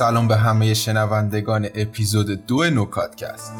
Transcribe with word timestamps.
سلام 0.00 0.28
به 0.28 0.36
همه 0.36 0.74
شنوندگان 0.74 1.68
اپیزود 1.74 2.46
دو 2.46 2.70
نوکادکست. 2.70 3.52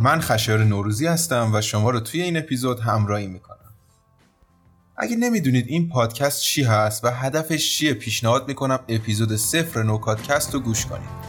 من 0.00 0.20
خشار 0.20 0.64
نوروزی 0.64 1.06
هستم 1.06 1.50
و 1.54 1.60
شما 1.60 1.90
رو 1.90 2.00
توی 2.00 2.22
این 2.22 2.36
اپیزود 2.36 2.80
همراهی 2.80 3.26
می‌کنم. 3.26 3.51
اگه 5.02 5.16
نمی‌دونید 5.16 5.68
این 5.68 5.88
پادکست 5.88 6.42
چی 6.42 6.62
هست 6.62 7.04
و 7.04 7.10
هدفش 7.10 7.78
چیه 7.78 7.94
پیشنهاد 7.94 8.48
می‌کنم 8.48 8.80
اپیزود 8.88 9.36
صفر 9.36 9.82
نوکادکست 9.82 10.54
رو 10.54 10.60
گوش 10.60 10.86
کنید. 10.86 11.21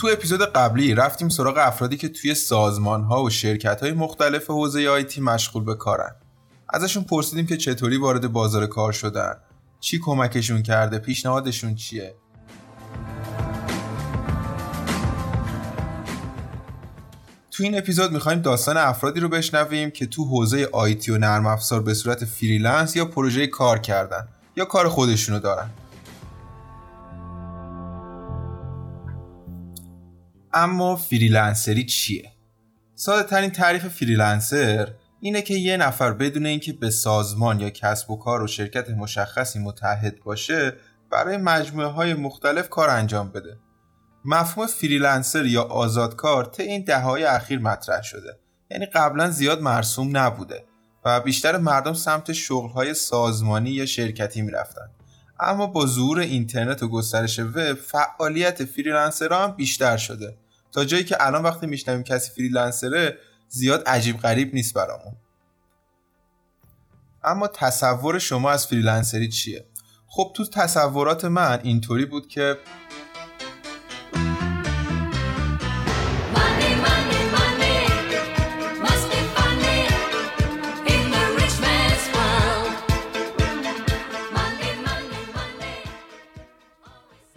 تو 0.00 0.08
اپیزود 0.12 0.40
قبلی 0.52 0.94
رفتیم 0.94 1.28
سراغ 1.28 1.58
افرادی 1.58 1.96
که 1.96 2.08
توی 2.08 2.34
سازمان 2.34 3.02
ها 3.02 3.22
و 3.22 3.30
شرکت 3.30 3.82
های 3.82 3.92
مختلف 3.92 4.50
حوزه 4.50 4.88
IT 4.88 5.20
مشغول 5.20 5.64
به 5.64 5.74
کارن. 5.74 6.16
ازشون 6.68 7.04
پرسیدیم 7.04 7.46
که 7.46 7.56
چطوری 7.56 7.96
وارد 7.96 8.32
بازار 8.32 8.66
کار 8.66 8.92
شدن 8.92 9.34
چی 9.80 9.98
کمکشون 9.98 10.62
کرده 10.62 10.98
پیشنهادشون 10.98 11.74
چیه. 11.74 12.14
تو 17.50 17.62
این 17.62 17.78
اپیزود 17.78 18.12
می‌خوایم 18.12 18.40
داستان 18.40 18.76
افرادی 18.76 19.20
رو 19.20 19.28
بشنویم 19.28 19.90
که 19.90 20.06
تو 20.06 20.24
حوزه 20.24 20.68
IT 20.72 21.12
و 21.12 21.18
نرم 21.18 21.46
افزار 21.46 21.82
به 21.82 21.94
صورت 21.94 22.24
freelance 22.24 22.96
یا 22.96 23.04
پروژه 23.04 23.46
کار 23.46 23.78
کردن 23.78 24.28
یا 24.56 24.64
کار 24.64 24.88
خودشونو 24.88 25.38
دارن. 25.38 25.70
اما 30.52 30.96
freelancer 30.96 31.78
ی 31.78 31.86
چیه؟ 31.86 32.32
ساده 32.94 33.28
ترین 33.28 33.50
تعریف 33.50 33.88
freelancer 33.88 34.94
اینه 35.20 35.42
که 35.42 35.54
یه 35.54 35.76
نفر 35.76 36.12
بدون 36.12 36.46
اینکه 36.46 36.72
به 36.72 36.90
سازمان 36.90 37.60
یا 37.60 37.70
کسب 37.70 38.10
و 38.10 38.16
کار 38.16 38.42
و 38.42 38.46
شرکت 38.46 38.90
مشخصی 38.90 39.58
متعهد 39.58 40.20
باشه 40.20 40.72
برای 41.10 41.36
مجموعه 41.36 41.86
های 41.86 42.14
مختلف 42.14 42.68
کار 42.68 42.90
انجام 42.90 43.30
بده. 43.30 43.58
مفهوم 44.24 44.66
freelancer 44.66 45.46
یا 45.46 45.62
آزادکار 45.62 46.44
تا 46.44 46.62
این 46.62 46.84
دههای 46.84 47.24
اخیر 47.24 47.58
مطرح 47.58 48.02
شده. 48.02 48.38
یعنی 48.70 48.86
قبلا 48.86 49.30
زیاد 49.30 49.62
مرسوم 49.62 50.16
نبوده 50.16 50.64
و 51.04 51.20
بیشتر 51.20 51.56
مردم 51.56 51.92
سمت 51.92 52.32
شغلهای 52.32 52.94
سازمانی 52.94 53.70
یا 53.70 53.86
شرکتی 53.86 54.42
می‌رفتن. 54.42 54.90
اما 55.42 55.66
با 55.66 55.86
ظهور 55.86 56.18
اینترنت 56.18 56.82
و 56.82 56.88
گسترش 56.88 57.38
وب 57.38 57.74
فعالیت 57.74 58.64
freelancer 58.64 59.37
ها 59.37 59.44
هم 59.44 59.52
بیشتر 59.56 59.96
شده. 59.96 60.36
تا 60.72 60.84
جایی 60.84 61.04
که 61.04 61.16
الان 61.26 61.42
وقتی 61.42 61.66
میشنویم 61.66 62.02
کسی 62.02 62.30
فریلنسره 62.30 63.18
زیاد 63.48 63.82
عجیب 63.86 64.16
غریب 64.16 64.54
نیست 64.54 64.74
برامون. 64.74 65.16
اما 67.24 67.46
تصور 67.46 68.18
شما 68.18 68.50
از 68.50 68.66
فریلنسری 68.66 69.28
چیه؟ 69.28 69.64
خب 70.06 70.32
تو 70.36 70.46
تصورات 70.46 71.24
من 71.24 71.60
اینطوری 71.62 72.04
بود 72.04 72.28
که 72.28 72.56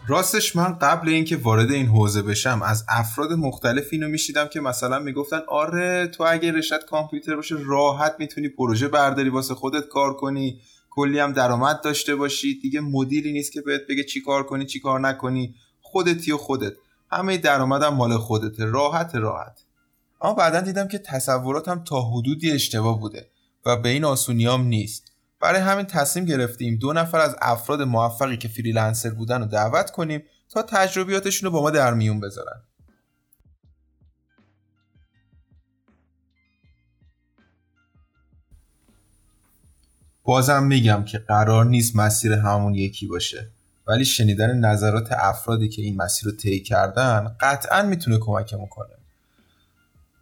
راستش 0.08 0.56
من 0.56 0.74
قبل 0.74 1.10
اینکه 1.10 1.38
وارد 1.38 1.72
این 1.72 1.86
حوزه 1.86 2.22
بشم 2.22 2.62
از 2.62 2.86
افراد 2.90 3.34
مختلف 3.34 3.88
اینو 3.92 4.08
میشیدم 4.08 4.48
که 4.48 4.60
مثلا 4.60 5.00
می‌گفتن 5.00 5.40
آره 5.48 6.08
تو 6.08 6.24
اگه 6.28 6.52
رشت 6.52 6.86
کامپیوتر 6.86 7.36
باشه 7.36 7.56
راحت 7.66 8.16
می‌تونی 8.20 8.50
پروژه 8.50 8.88
برداری 8.88 9.30
واسه 9.30 9.54
خودت 9.54 9.88
کار 9.88 10.14
کنی. 10.14 10.60
کلی 10.90 11.20
هم 11.20 11.32
درآمد 11.34 11.82
داشته 11.82 12.16
باشی. 12.16 12.60
دیگه 12.60 12.82
مدیری 12.82 13.32
نیست 13.32 13.52
که 13.52 13.62
بهت 13.62 13.82
بگه 13.90 14.04
چی 14.04 14.22
کار 14.22 14.44
کنی 14.44 14.66
چی 14.66 14.80
کار 14.80 15.00
نکنی. 15.00 15.56
خودتی 15.82 16.32
و 16.32 16.38
خودت. 16.38 16.74
همه 17.12 17.38
درآمدم 17.38 17.94
مال 17.94 18.18
خودته. 18.18 18.66
راحت 18.66 19.16
راحت. 19.16 19.60
اما 20.22 20.34
بعدا 20.34 20.62
دیدم 20.62 20.88
که 20.88 20.98
تصوراتم 20.98 21.84
تا 21.84 22.02
حدودی 22.02 22.52
اشتباه 22.52 23.00
بوده 23.00 23.30
و 23.66 23.78
به 23.78 23.90
این 23.90 24.06
آسونیام 24.06 24.64
نیست. 24.64 25.13
برای 25.44 25.62
همین 25.62 25.86
تصمیم 25.86 26.26
گرفتیم 26.26 26.78
دو 26.78 26.94
نفر 26.94 27.20
از 27.20 27.36
افراد 27.42 27.82
موفقی 27.82 28.38
که 28.38 28.48
فریلنسر 28.48 29.10
بودن 29.10 29.42
رو 29.42 29.48
دعوت 29.48 29.92
کنیم 29.92 30.24
تا 30.50 30.62
تجربیاتشون 30.62 31.48
رو 31.48 31.54
با 31.54 31.62
ما 31.62 31.70
در 31.70 31.94
میون 31.94 32.20
بذارن. 32.20 32.64
بازم 40.24 40.64
میگم 40.64 41.04
که 41.06 41.18
قرار 41.18 41.66
نیست 41.66 41.96
مسیر 41.96 42.34
همون 42.34 42.76
یکی 42.76 43.08
باشه 43.08 43.50
ولی 43.88 44.06
شنیدن 44.06 44.60
نظرات 44.60 45.12
افرادی 45.12 45.70
که 45.70 45.82
این 45.82 45.98
مسیر 45.98 46.30
رو 46.30 46.38
طی 46.38 46.60
کردن 46.60 47.36
قطعا 47.40 47.82
می‌تونه 47.82 48.18
کمکمون 48.18 48.68
کنه. 48.68 48.96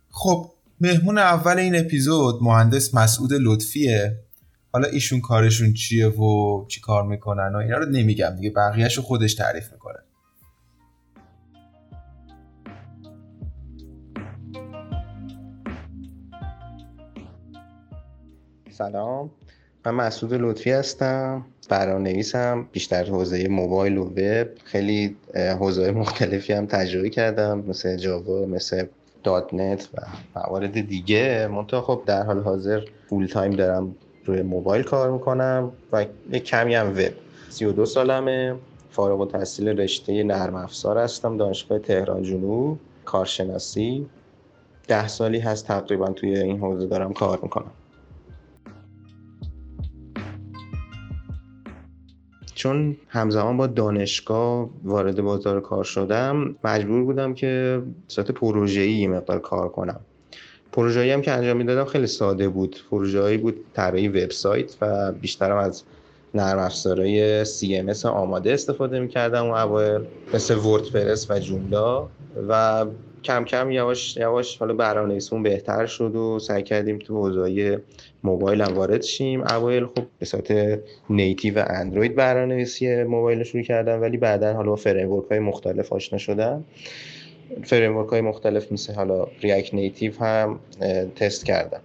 خب 0.09 0.51
مهمون 0.79 1.17
اول 1.17 1.59
این 1.59 1.75
اپیزود 1.75 2.43
مهندس 2.43 2.95
مسعود 2.95 3.33
لطفیه. 3.33 4.30
حالا 4.73 4.87
ایشون 4.87 5.21
کارشون 5.21 5.73
چیه 5.73 6.07
و 6.07 6.65
چی 6.67 6.81
کار 6.81 7.03
می‌کنن 7.03 7.51
و 7.55 7.57
اینا 7.57 7.77
رو 7.77 7.85
نمیگم 7.85 8.35
دیگه 8.35 8.49
بقیهش 8.49 8.97
رو 8.97 9.03
خودش 9.03 9.33
تعریف 9.33 9.71
می‌کنه. 9.71 9.99
سلام. 18.69 19.31
من 19.85 19.91
مسعود 19.91 20.33
لطفی 20.33 20.71
هستم 20.71 21.45
برنامه‌نویسم 21.69 22.67
بیشتر 22.71 23.03
حوزه 23.03 23.47
موبایل 23.47 23.97
و 23.97 24.03
وب. 24.03 24.47
خیلی 24.63 25.17
حوزه 25.35 25.91
مختلفی 25.91 26.53
هم 26.53 26.65
تجربه 26.65 27.09
کردم 27.09 27.59
مثل 27.59 27.97
جاوا 27.97 28.45
مثل 28.45 28.85
dot 29.23 29.53
net 29.53 29.89
و 29.93 30.01
موارد 30.35 30.81
دیگه. 30.87 31.47
منتها 31.51 31.81
خب 31.81 32.03
در 32.05 32.23
حال 32.23 32.39
حاضر 32.39 32.81
full 33.09 33.25
time 33.25 33.51
دارم 33.51 33.95
روی 34.25 34.41
موبایل 34.41 34.83
کار 34.83 35.11
می‌کنم 35.11 35.71
و 35.91 36.05
یک 36.31 36.43
کمی 36.43 36.75
هم 36.75 36.89
وب. 36.89 37.13
32 37.49 37.85
سالمه. 37.85 38.55
فارغ 38.91 39.21
التحصیل 39.21 39.67
رشته 39.67 40.23
نرم 40.23 40.55
افزار 40.55 40.97
هستم 40.97 41.37
دانشگاه 41.37 41.79
تهران 41.79 42.23
جنوب. 42.23 42.79
کارشناسی. 43.05 44.05
ده 44.87 45.07
سالی 45.07 45.39
هست 45.39 45.67
تقریبا 45.67 46.07
توی 46.07 46.37
این 46.37 46.59
حوزه 46.59 46.87
دارم 46.87 47.13
کار 47.13 47.39
می‌کنم. 47.43 47.71
چون 52.55 52.97
همزمان 53.07 53.57
با 53.57 53.67
دانشگاه 53.67 54.69
وارد 54.83 55.21
بازار 55.21 55.61
کار 55.61 55.83
شدم 55.83 56.55
مجبور 56.63 57.03
بودم 57.03 57.33
که 57.33 57.81
صورت 58.07 58.31
پروژه‌ای 58.31 59.07
مقدار 59.07 59.39
کار 59.39 59.69
کنم. 59.69 59.99
پروژه‌ای 60.71 61.11
هم 61.11 61.21
که 61.21 61.31
انجام 61.31 61.57
می‌دادم 61.57 61.85
خیلی 61.85 62.07
ساده 62.07 62.49
بود. 62.49 62.75
پروژه‌ای 62.91 63.37
بود 63.37 63.65
طراحی 63.73 64.07
وبسایت 64.07 64.75
و 64.81 65.11
بیشترم 65.11 65.57
از 65.57 65.83
نرم 66.33 66.59
افزارهای 66.59 67.45
CMS 67.45 68.05
آماده 68.05 68.53
استفاده 68.53 68.99
می‌کردم 68.99 69.45
و 69.45 69.53
اوایل 69.53 70.01
مثل 70.33 70.55
وردپرس 70.55 71.31
و 71.31 71.39
جوملا 71.39 72.07
و 72.49 72.85
کم 73.23 73.45
کم 73.45 73.71
یواش 73.71 74.17
یواش 74.17 74.57
حالا 74.57 74.73
برنامه‌نویسیمون 74.73 75.43
بهتر 75.43 75.85
شد 75.85 76.15
و 76.15 76.39
سعی 76.39 76.63
کردیم 76.63 76.97
تو 76.97 77.15
حوزه 77.15 77.81
موبایل 78.23 78.61
هم 78.61 78.73
وارد 78.73 79.01
شیم. 79.01 79.41
اوایل 79.41 79.85
خب 79.85 80.03
به 80.19 80.25
صورت 80.25 80.79
نیتیو 81.09 81.59
و 81.59 81.65
اندروید 81.67 82.15
برنامه‌نویسی 82.15 83.03
موبایل 83.03 83.43
شروع 83.43 83.63
کردم 83.63 84.01
ولی 84.01 84.17
بعدا 84.17 84.53
حالا 84.53 84.69
با 84.69 84.75
فریم 84.75 85.23
های 85.29 85.39
مختلف 85.39 85.93
آشنا 85.93 86.19
شدم. 86.19 86.63
framework 87.63 88.09
های 88.09 88.21
مختلف 88.21 88.71
مثل 88.71 88.93
حالا 88.93 89.27
React 89.41 89.73
Native 89.73 90.23
هم 90.23 90.59
تست 91.15 91.45
کردم. 91.45 91.81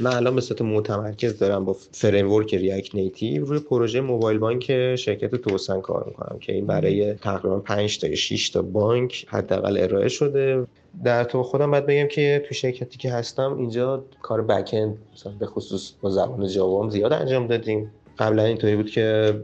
من 0.00 0.12
الان 0.16 0.34
به 0.34 0.40
صورت 0.40 0.62
متمرکز 0.62 1.38
دارم 1.38 1.64
با 1.64 1.72
framework 1.72 2.54
React 2.54 2.94
Native 2.94 3.44
روی 3.44 3.58
پروژه 3.58 4.00
موبایل 4.00 4.38
بانک 4.38 4.96
شرکت 4.96 5.34
توسن 5.34 5.80
کار 5.80 6.04
می‌کنم 6.06 6.38
که 6.38 6.52
این 6.52 6.66
برای 6.66 7.14
تقریبا 7.14 7.58
5 7.58 7.98
تا 7.98 8.14
6 8.14 8.50
تا 8.50 8.62
بانک 8.62 9.26
حداقل 9.28 9.78
ارائه 9.78 10.08
شده. 10.08 10.66
در 11.04 11.24
تو 11.24 11.42
خودم 11.42 11.70
باید 11.70 11.86
بگم 11.86 12.08
که 12.08 12.42
تو 12.48 12.54
شرکتی 12.54 12.98
که 12.98 13.12
هستم 13.12 13.56
اینجا 13.58 14.04
کار 14.22 14.42
بکند 14.42 14.98
مثلا 15.14 15.32
به 15.32 15.46
خصوص 15.46 15.92
با 16.00 16.10
زبان 16.10 16.48
Java 16.48 16.90
زیاد 16.90 17.12
انجام 17.12 17.46
دادیم. 17.46 17.90
قبلا 18.18 18.42
اینطوری 18.42 18.76
بود 18.76 18.90
که 18.90 19.34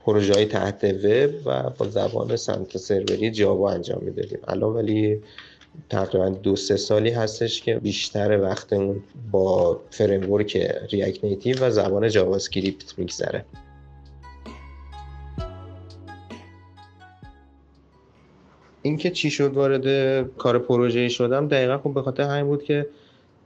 پروژه 0.00 0.34
های 0.34 0.44
تحت 0.44 0.84
وب 0.84 1.30
و 1.46 1.70
با 1.70 1.88
زبان 1.88 2.36
سمت 2.36 2.76
server 2.76 3.30
ی 3.30 3.38
Java 3.38 3.70
انجام 3.70 4.04
می‌دادیم. 4.04 4.38
الان 4.48 4.72
ولی 4.72 5.20
تقریبا 5.88 6.28
دو 6.28 6.56
سه 6.56 6.76
سالی 6.76 7.10
هستش 7.10 7.62
که 7.62 7.74
بیشتر 7.74 8.40
وقتمون 8.40 9.02
با 9.32 9.80
framework 9.90 10.56
React 10.90 11.24
Native 11.24 11.64
و 11.64 11.70
زبان 11.70 12.08
JavaScript 12.08 12.98
میگذره. 12.98 13.44
اینکه 18.82 19.10
چی 19.10 19.30
شد 19.30 19.54
وارد 19.54 19.86
کار 20.36 20.58
پروژه 20.58 21.08
شدم 21.08 21.48
دقیقا 21.48 21.78
خب 21.78 21.94
به 21.94 22.02
خاطر 22.02 22.22
همین 22.22 22.46
بود 22.46 22.62
که 22.62 22.86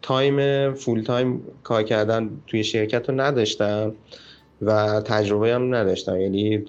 time 0.03 0.73
full 0.75 1.03
time 1.03 1.43
کار 1.63 1.83
کردن 1.83 2.31
توی 2.47 2.65
شرکت 2.65 3.09
رو 3.09 3.21
نداشتم. 3.21 3.95
و 4.67 5.01
تجربه 5.01 5.55
هم 5.55 5.75
نداشتم. 5.75 6.21
یعنی 6.21 6.65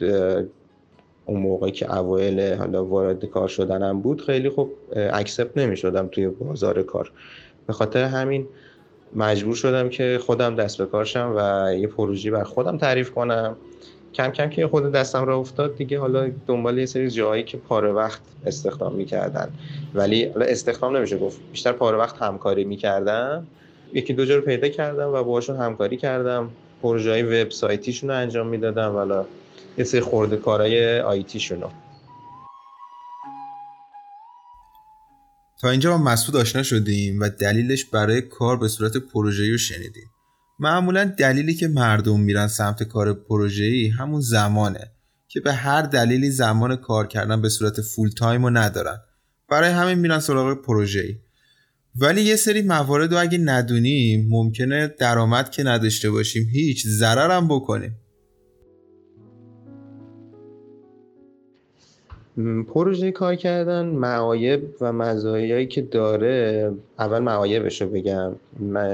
اون 1.25 1.39
موقعی 1.39 1.71
که 1.71 1.97
اوایل 1.97 2.53
حالا 2.53 2.85
وارد 2.85 3.25
کار 3.25 3.47
شدنم 3.47 4.01
بود 4.01 4.21
خیلی 4.21 4.49
خوب 4.49 4.71
accept 4.95 5.57
نمی 5.57 5.77
شدم 5.77 6.07
توی 6.07 6.27
بازار 6.27 6.83
کار. 6.83 7.11
به 7.67 7.73
خاطر 7.73 8.03
همین 8.03 8.47
مجبور 9.15 9.55
شدم 9.55 9.89
که 9.89 10.19
خودم 10.25 10.55
دست 10.55 10.77
به 10.77 10.85
کار 10.85 11.05
شم 11.05 11.33
و 11.37 11.73
یه 11.75 11.87
پروژه 11.87 12.31
بر 12.31 12.43
خودم 12.43 12.77
تعریف 12.77 13.11
کنم. 13.11 13.55
کم 14.13 14.29
کم 14.29 14.49
که 14.49 14.67
خود 14.67 14.91
دستم 14.91 15.25
راه 15.25 15.37
افتاد 15.37 15.75
دیگه 15.75 15.99
حالا 15.99 16.31
دنبال 16.47 16.77
یه 16.77 16.85
سری 16.85 17.09
جایی 17.09 17.43
که 17.43 17.57
پاره 17.57 17.91
وقت 17.91 18.21
استخدام 18.45 18.95
می‌کردن. 18.95 19.49
ولی 19.93 20.25
حالا 20.25 20.45
استخدام 20.45 20.97
نمیشه 20.97 21.17
گفت 21.17 21.39
بیشتر 21.51 21.71
پاره 21.71 21.97
وقت 21.97 22.21
همکاری 22.21 22.63
می‌کردم. 22.63 23.47
یکی 23.93 24.13
دو 24.13 24.25
جا 24.25 24.35
رو 24.35 24.41
پیدا 24.41 24.67
کردم 24.67 25.09
و 25.09 25.23
باهاشون 25.23 25.55
همکاری 25.55 25.97
کردم. 25.97 26.49
پروژه 26.85 27.11
های 27.11 27.23
وبسایتیشون 27.23 28.09
رو 28.09 28.15
انجام 28.15 28.47
می‌دادم 28.47 28.91
حالا 28.91 29.25
یه 29.77 29.83
سری 29.83 30.01
خورده 30.01 30.37
کارهای 30.37 30.99
آیتیشون 30.99 31.61
رو. 31.61 31.71
تا 35.61 35.69
اینجا 35.69 35.91
با 35.91 36.03
مسعود 36.03 36.35
آشنا 36.37 36.63
شدیم 36.63 37.19
و 37.19 37.29
دلیلش 37.29 37.85
برای 37.85 38.21
کار 38.21 38.57
به 38.57 38.67
صورت 38.67 38.97
پروژه‌ای 38.97 39.51
رو 39.51 39.57
شنیدیم. 39.57 40.11
معمولا 40.59 41.03
دلیلی 41.03 41.53
که 41.53 41.67
مردم 41.67 42.19
میرن 42.19 42.47
سمت 42.47 42.83
کار 42.83 43.13
پروژه‌ای 43.13 43.87
همون 43.87 44.21
زمانه 44.21 44.91
که 45.27 45.39
به 45.39 45.53
هر 45.53 45.81
دلیلی 45.81 46.31
زمان 46.31 46.75
کار 46.75 47.07
کردن 47.07 47.41
به 47.41 47.49
صورت 47.49 47.81
فول 47.81 48.09
تایم 48.09 48.43
رو 48.43 48.49
ندارن. 48.49 48.97
برای 49.49 49.69
همین 49.69 49.99
میرن 49.99 50.19
سراغ 50.19 50.61
پروژه‌ای. 50.61 51.17
ولی 52.01 52.21
یه 52.21 52.35
سری 52.35 52.61
موارد 52.61 53.13
رو 53.13 53.21
اگه 53.21 53.37
ندونیم 53.37 54.27
ممکنه 54.29 54.87
درآمد 54.87 55.49
که 55.49 55.63
نداشته 55.63 56.09
باشیم. 56.11 56.47
هیچ. 56.51 56.87
ضرر 56.87 57.31
هم 57.31 57.47
بکنیم 57.47 57.95
پروژه 62.73 63.11
کار 63.11 63.35
کردن 63.35 63.85
معایب 63.85 64.63
و 64.81 64.93
مزایایی 64.93 65.67
که 65.67 65.81
داره 65.81 66.71
اول 66.99 67.19
معایبش 67.19 67.81
رو 67.81 67.89
بگم 67.89 68.35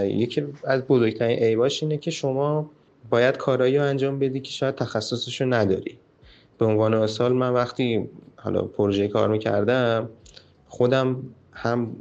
یکی 0.04 0.44
از 0.64 0.82
بزرگترین 0.82 1.40
عیباش 1.40 1.84
اینه 1.84 1.98
که 1.98 2.12
شما 2.12 2.72
باید 3.10 3.38
کارایی 3.38 3.78
رو 3.78 3.84
انجام 3.84 4.20
بدی 4.20 4.40
که 4.40 4.52
شاید 4.52 4.76
تخصصش 4.76 5.42
رو 5.42 5.54
نداری. 5.54 5.98
به 6.58 6.66
عنوان 6.66 6.98
مثال 6.98 7.34
من 7.34 7.54
وقتی 7.54 8.10
حالا 8.36 8.62
پروژه 8.62 9.08
کار 9.08 9.30
می‌کردم 9.30 10.10
خودم 10.68 11.24
هم 11.62 11.96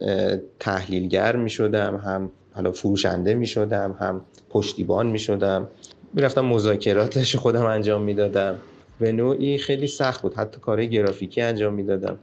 تحلیلگر 0.59 1.37
می‌شدم 1.37 1.97
هم 1.97 2.31
حالا 2.55 2.73
فروشنده 2.73 3.35
می‌شدم 3.35 3.97
هم 4.01 4.21
پشتیبان 4.51 5.07
می‌شدم. 5.07 5.69
می‌رفتم 6.15 6.45
مذاکراتش 6.45 7.37
خودم 7.37 7.65
انجام 7.67 8.03
می‌دادم. 8.03 8.59
به 9.01 9.13
نوعی 9.13 9.59
خیلی 9.59 9.87
سخت 9.87 10.23
بود. 10.23 10.35
حتی 10.35 10.61
کارهای 10.61 10.89
گرافیکی 10.91 11.41
انجام 11.41 11.75
می‌دادم. 11.75 12.19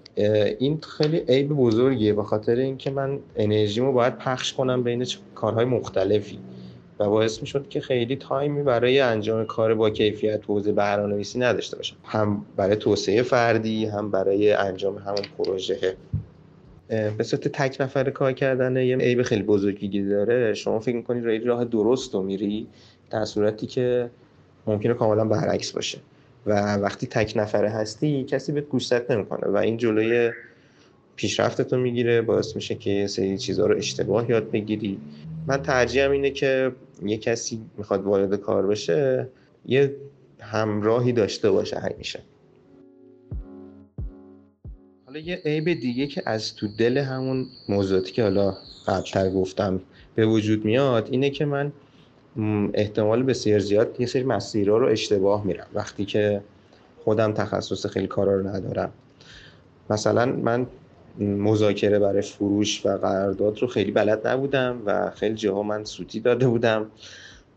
این 0.60 0.80
خیلی 0.82 1.18
عیب 1.18 1.50
بزرگیه 1.50 2.14
به 2.14 2.24
خاطر 2.24 2.56
اینکه 2.56 2.92
من 2.92 3.20
انرژیمو 3.36 3.92
باید 3.92 4.18
پخش 4.18 4.54
کنم 4.54 4.84
بین 4.84 5.06
کارهای 5.36 5.66
مختلفی. 5.66 6.40
و 7.00 7.10
باعث 7.10 7.42
می‌شد 7.42 7.70
که 7.70 7.82
خیلی 7.82 8.16
تایمی 8.16 8.64
برای 8.64 9.00
انجام 9.00 9.46
کار 9.46 9.76
با 9.76 9.90
کیفیت 9.90 10.42
حوزه 10.48 10.72
برنامه‌نویسی 10.72 11.40
نداشته 11.40 11.78
باشم. 11.78 11.96
هم 12.04 12.46
برای 12.56 12.76
توسعه 12.76 13.22
فردی 13.22 13.86
هم 13.86 14.12
برای 14.12 14.54
انجام 14.54 14.98
همون 14.98 15.26
پروژه. 15.38 15.96
به 16.90 17.24
صورت 17.24 17.48
تک 17.48 17.82
نفر 17.82 18.10
کار 18.10 18.34
کردن 18.34 18.78
یه 18.78 18.98
عیب 18.98 19.22
خیلی 19.22 19.44
بزرگی 19.44 20.04
داره. 20.04 20.54
شما 20.54 20.80
فکر 20.80 20.96
می‌کنید 20.96 21.26
روی 21.26 21.40
راه 21.40 21.66
درست 21.66 22.14
رو 22.14 22.22
میری 22.22 22.68
در 23.10 23.26
صورتی 23.26 23.68
که 23.68 24.10
ممکنه 24.68 24.94
کاملا 24.94 25.26
برعکس 25.26 25.72
باشه. 25.72 25.98
و 26.46 26.76
وقتی 26.76 27.08
تک 27.08 27.34
نفره 27.36 27.70
هستی 27.70 28.24
کسی 28.24 28.52
بهت 28.52 28.64
گوشزد 28.64 29.12
نمی‌کنه. 29.12 29.48
و 29.48 29.58
این 29.58 29.78
جلوی 29.78 30.32
پیشرفتتو 31.16 31.78
می‌گیره. 31.78 32.22
باعث 32.22 32.56
میشه 32.56 32.76
که 32.76 33.08
سری 33.08 33.38
چیزها 33.38 33.66
رو 33.66 33.78
اشتباه 33.78 34.30
یاد 34.30 34.52
بگیری. 34.52 35.00
من 35.48 35.62
ترجیحم 35.62 36.12
اینه 36.12 36.30
که 36.30 36.72
یه 37.06 37.18
کسی 37.18 37.62
می‌خواد 37.78 38.04
وارد 38.04 38.36
کار 38.36 38.68
بشه 38.68 39.28
یه 39.66 39.96
همراهی 40.40 41.12
داشته 41.12 41.52
باشه 41.52 41.80
همیشه. 41.80 42.20
حالا 45.08 45.20
یه 45.20 45.42
عیب 45.46 45.74
دیگه 45.74 46.08
که 46.08 46.24
از 46.26 46.56
تو 46.56 46.68
دل 46.68 46.98
همون 46.98 47.48
موضوعاتی 47.70 48.12
که 48.12 48.24
حالا 48.24 48.58
قبلتر 48.88 49.30
گفتم 49.30 49.80
به 50.16 50.26
وجود 50.26 50.66
میاد 50.66 51.08
اینه 51.12 51.30
که 51.30 51.46
من 51.46 51.72
احتمال 52.74 53.24
بسیار 53.24 53.60
زیاد 53.60 54.02
یه 54.02 54.08
سری 54.08 54.24
مسیرها 54.24 54.78
رو 54.78 54.88
اشتباه 54.88 55.46
میرم. 55.46 55.68
وقتی 55.74 56.06
که 56.06 56.42
خودم 57.04 57.34
تخصص 57.34 57.86
خیلی 57.86 58.08
کارا 58.08 58.36
رو 58.36 58.48
ندارم. 58.48 58.92
مثلا 59.90 60.26
من 60.26 60.68
مذاکره 61.20 62.00
برای 62.00 62.22
فروش 62.22 62.86
و 62.86 62.98
قرارداد 62.98 63.60
رو 63.60 63.68
خیلی 63.68 63.92
بلد 63.92 64.28
نبودم 64.28 64.82
و 64.86 65.12
خیلی 65.12 65.36
جاها 65.36 65.64
من 65.64 65.84
سوتی 65.84 66.20
داده 66.20 66.48
بودم 66.48 66.86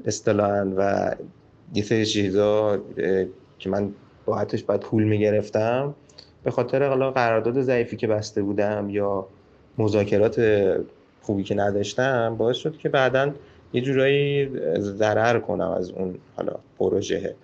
اصطلاحا 0.05 0.73
و 0.77 1.15
یه 1.75 1.83
سری 1.83 2.07
چیزا 2.07 2.83
که 3.59 3.71
من 3.71 3.93
باعتش 4.25 4.63
باید 4.63 4.81
پول 4.81 5.05
می‌گرفتم. 5.05 5.95
به 6.45 6.51
خاطر 6.51 6.89
حالا 6.89 7.11
قرارداد 7.11 7.61
ضعیفی 7.61 7.97
که 7.97 8.07
بسته 8.07 8.43
بودم 8.43 8.91
یا 8.91 9.27
مذاکرات 9.79 10.67
خوبی 11.23 11.43
که 11.43 11.55
نداشتم 11.55 12.37
باعث 12.37 12.57
شد 12.57 12.79
که 12.79 12.89
بعدا 12.89 13.33
یه 13.73 13.81
جورایی 13.81 14.51
ضرر 14.79 15.39
کنم 15.39 15.71
از 15.71 15.91
اون 15.91 16.15
حالا 16.37 16.53
پروژه. 16.79 17.35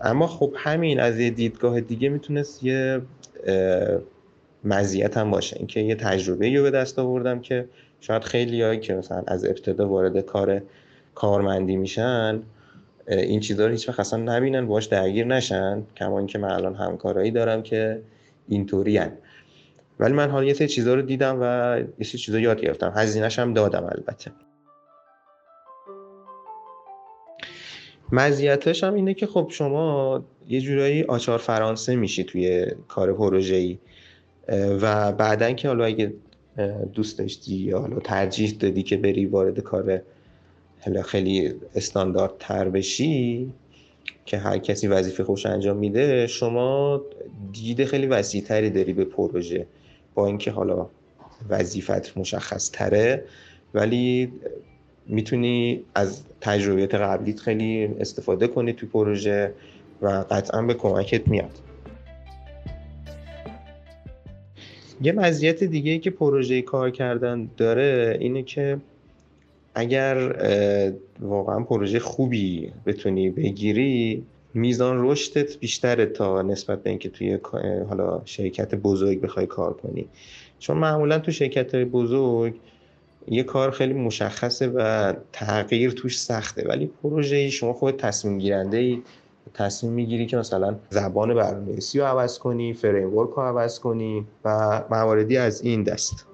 اما 0.00 0.26
خب 0.26 0.52
همین 0.56 1.00
از 1.00 1.18
یه 1.18 1.30
دیدگاه 1.30 1.80
دیگه 1.80 2.08
می‌تونست 2.08 2.64
یه 2.64 3.00
مزیت 4.64 5.16
هم 5.16 5.30
باشه. 5.30 5.56
اینکه 5.58 5.80
یه 5.80 5.94
تجربه 5.94 6.56
رو 6.56 6.62
به 6.62 6.70
دست 6.70 6.98
آوردم 6.98 7.40
که 7.40 7.68
شاید 8.00 8.24
خیلی 8.24 8.80
که 8.80 8.94
مثلا 8.94 9.22
از 9.26 9.44
ابتدا 9.44 9.88
وارد 9.88 10.20
کار 10.20 10.62
کارمندی 11.14 11.76
میشن 11.76 12.42
این 13.06 13.40
چیزها 13.40 13.66
رو 13.66 13.72
هیچ 13.72 13.88
اصلا 13.88 14.18
نبینن 14.22 14.66
باش 14.66 14.86
درگیر 14.86 15.26
نشن 15.26 15.82
کما 15.96 16.18
اینکه 16.18 16.38
من 16.38 16.50
الان 16.50 16.74
همکارایی 16.74 17.30
دارم 17.30 17.62
که 17.62 18.02
اینطوری 18.48 19.00
ولی 20.00 20.12
من 20.12 20.30
حالا 20.30 20.44
یه 20.44 20.54
سری 20.54 20.68
چیزها 20.68 20.94
رو 20.94 21.02
دیدم 21.02 21.38
و 21.40 21.78
یه 21.98 22.06
سری 22.06 22.18
چیزا 22.18 22.38
یاد 22.38 22.60
گرفتم. 22.60 22.92
هزینه‌ش 22.96 23.38
هم 23.38 23.54
دادم 23.54 23.84
البته. 23.84 24.30
مزیتش 28.12 28.84
هم 28.84 28.94
اینه 28.94 29.14
که 29.14 29.26
خب 29.26 29.48
شما 29.50 30.24
یه 30.48 30.60
جورایی 30.60 31.02
آچار 31.02 31.38
فرانسه 31.38 31.96
میشی 31.96 32.24
توی 32.24 32.66
کار 32.88 33.12
پروژه‌ای 33.12 33.78
و 34.48 35.12
بعدا 35.12 35.52
که 35.52 35.68
حالا 35.68 35.84
اگه 35.84 36.14
دوست 36.94 37.18
داشتی 37.18 37.54
یا 37.54 37.78
حالا 37.78 37.98
ترجیح 37.98 38.56
دادی 38.60 38.82
که 38.82 38.96
بری 38.96 39.26
وارد 39.26 39.60
کار 39.60 40.02
خیلی 41.04 41.54
استاندارد 41.74 42.32
تر 42.38 42.68
بشی 42.68 43.52
که 44.26 44.38
هر 44.38 44.58
کسی 44.58 44.88
وظیفه 44.88 45.24
خوش 45.24 45.46
انجام 45.46 45.76
میده 45.76 46.26
شما 46.26 47.02
دید 47.52 47.84
خیلی 47.84 48.06
وسیع 48.06 48.42
تری 48.42 48.70
داری 48.70 48.92
به 48.92 49.04
پروژه 49.04 49.66
با 50.14 50.26
اینکه 50.26 50.50
حالا 50.50 50.86
وظیفت 51.48 52.18
مشخص 52.18 52.70
تره 52.70 53.24
ولی 53.74 54.32
می‌تونی 55.06 55.84
از 55.94 56.22
تجربیات 56.40 56.94
قبلیت 56.94 57.40
خیلی 57.40 57.84
استفاده 57.84 58.46
کنی 58.46 58.72
توی 58.72 58.88
پروژه 58.88 59.54
و 60.02 60.08
قطعا 60.30 60.62
به 60.62 60.74
کمکت 60.74 61.28
میاد. 61.28 61.60
یه 65.00 65.12
مزیت 65.12 65.64
دیگه 65.64 65.92
ای 65.92 65.98
که 65.98 66.10
پروژه 66.10 66.62
کار 66.62 66.90
کردن 66.90 67.50
داره 67.56 68.16
اینه 68.20 68.42
که 68.42 68.78
اگر 69.74 70.34
واقعا 71.20 71.60
پروژه 71.60 71.98
خوبی 71.98 72.72
بتونی 72.86 73.30
بگیری 73.30 74.24
میزان 74.54 75.10
رشدت 75.10 75.58
بیشتره 75.58 76.06
تا 76.06 76.42
نسبت 76.42 76.82
به 76.82 76.90
اینکه 76.90 77.08
توی 77.08 77.38
حالا 77.88 78.22
شرکت 78.24 78.74
بزرگ 78.74 79.20
بخوای 79.20 79.46
کار 79.46 79.72
کنی. 79.72 80.08
چون 80.58 80.76
معمولا 80.76 81.18
تو 81.18 81.32
شرکت 81.32 81.76
بزرگ 81.76 82.54
یه 83.28 83.42
کار 83.42 83.70
خیلی 83.70 83.92
مشخصه 83.92 84.68
و 84.68 85.12
تغییر 85.32 85.90
توش 85.90 86.20
سخته. 86.20 86.68
ولی 86.68 86.90
پروژه 87.02 87.50
شما 87.50 87.72
خود 87.72 87.96
تصمیم 87.96 88.38
گیرنده 88.38 88.76
ای 88.76 89.02
تصمیم 89.54 89.92
می‌گیری 89.92 90.26
که 90.26 90.36
مثلا 90.36 90.76
زبان 90.90 91.34
برنامه‌نویسی 91.34 91.98
رو 91.98 92.04
عوض 92.04 92.38
کنی 92.38 92.74
فریم 92.74 93.10
رو 93.10 93.34
عوض 93.36 93.78
کنی 93.78 94.26
و 94.44 94.82
مواردی 94.90 95.36
از 95.36 95.62
این 95.62 95.82
دست. 95.82 96.26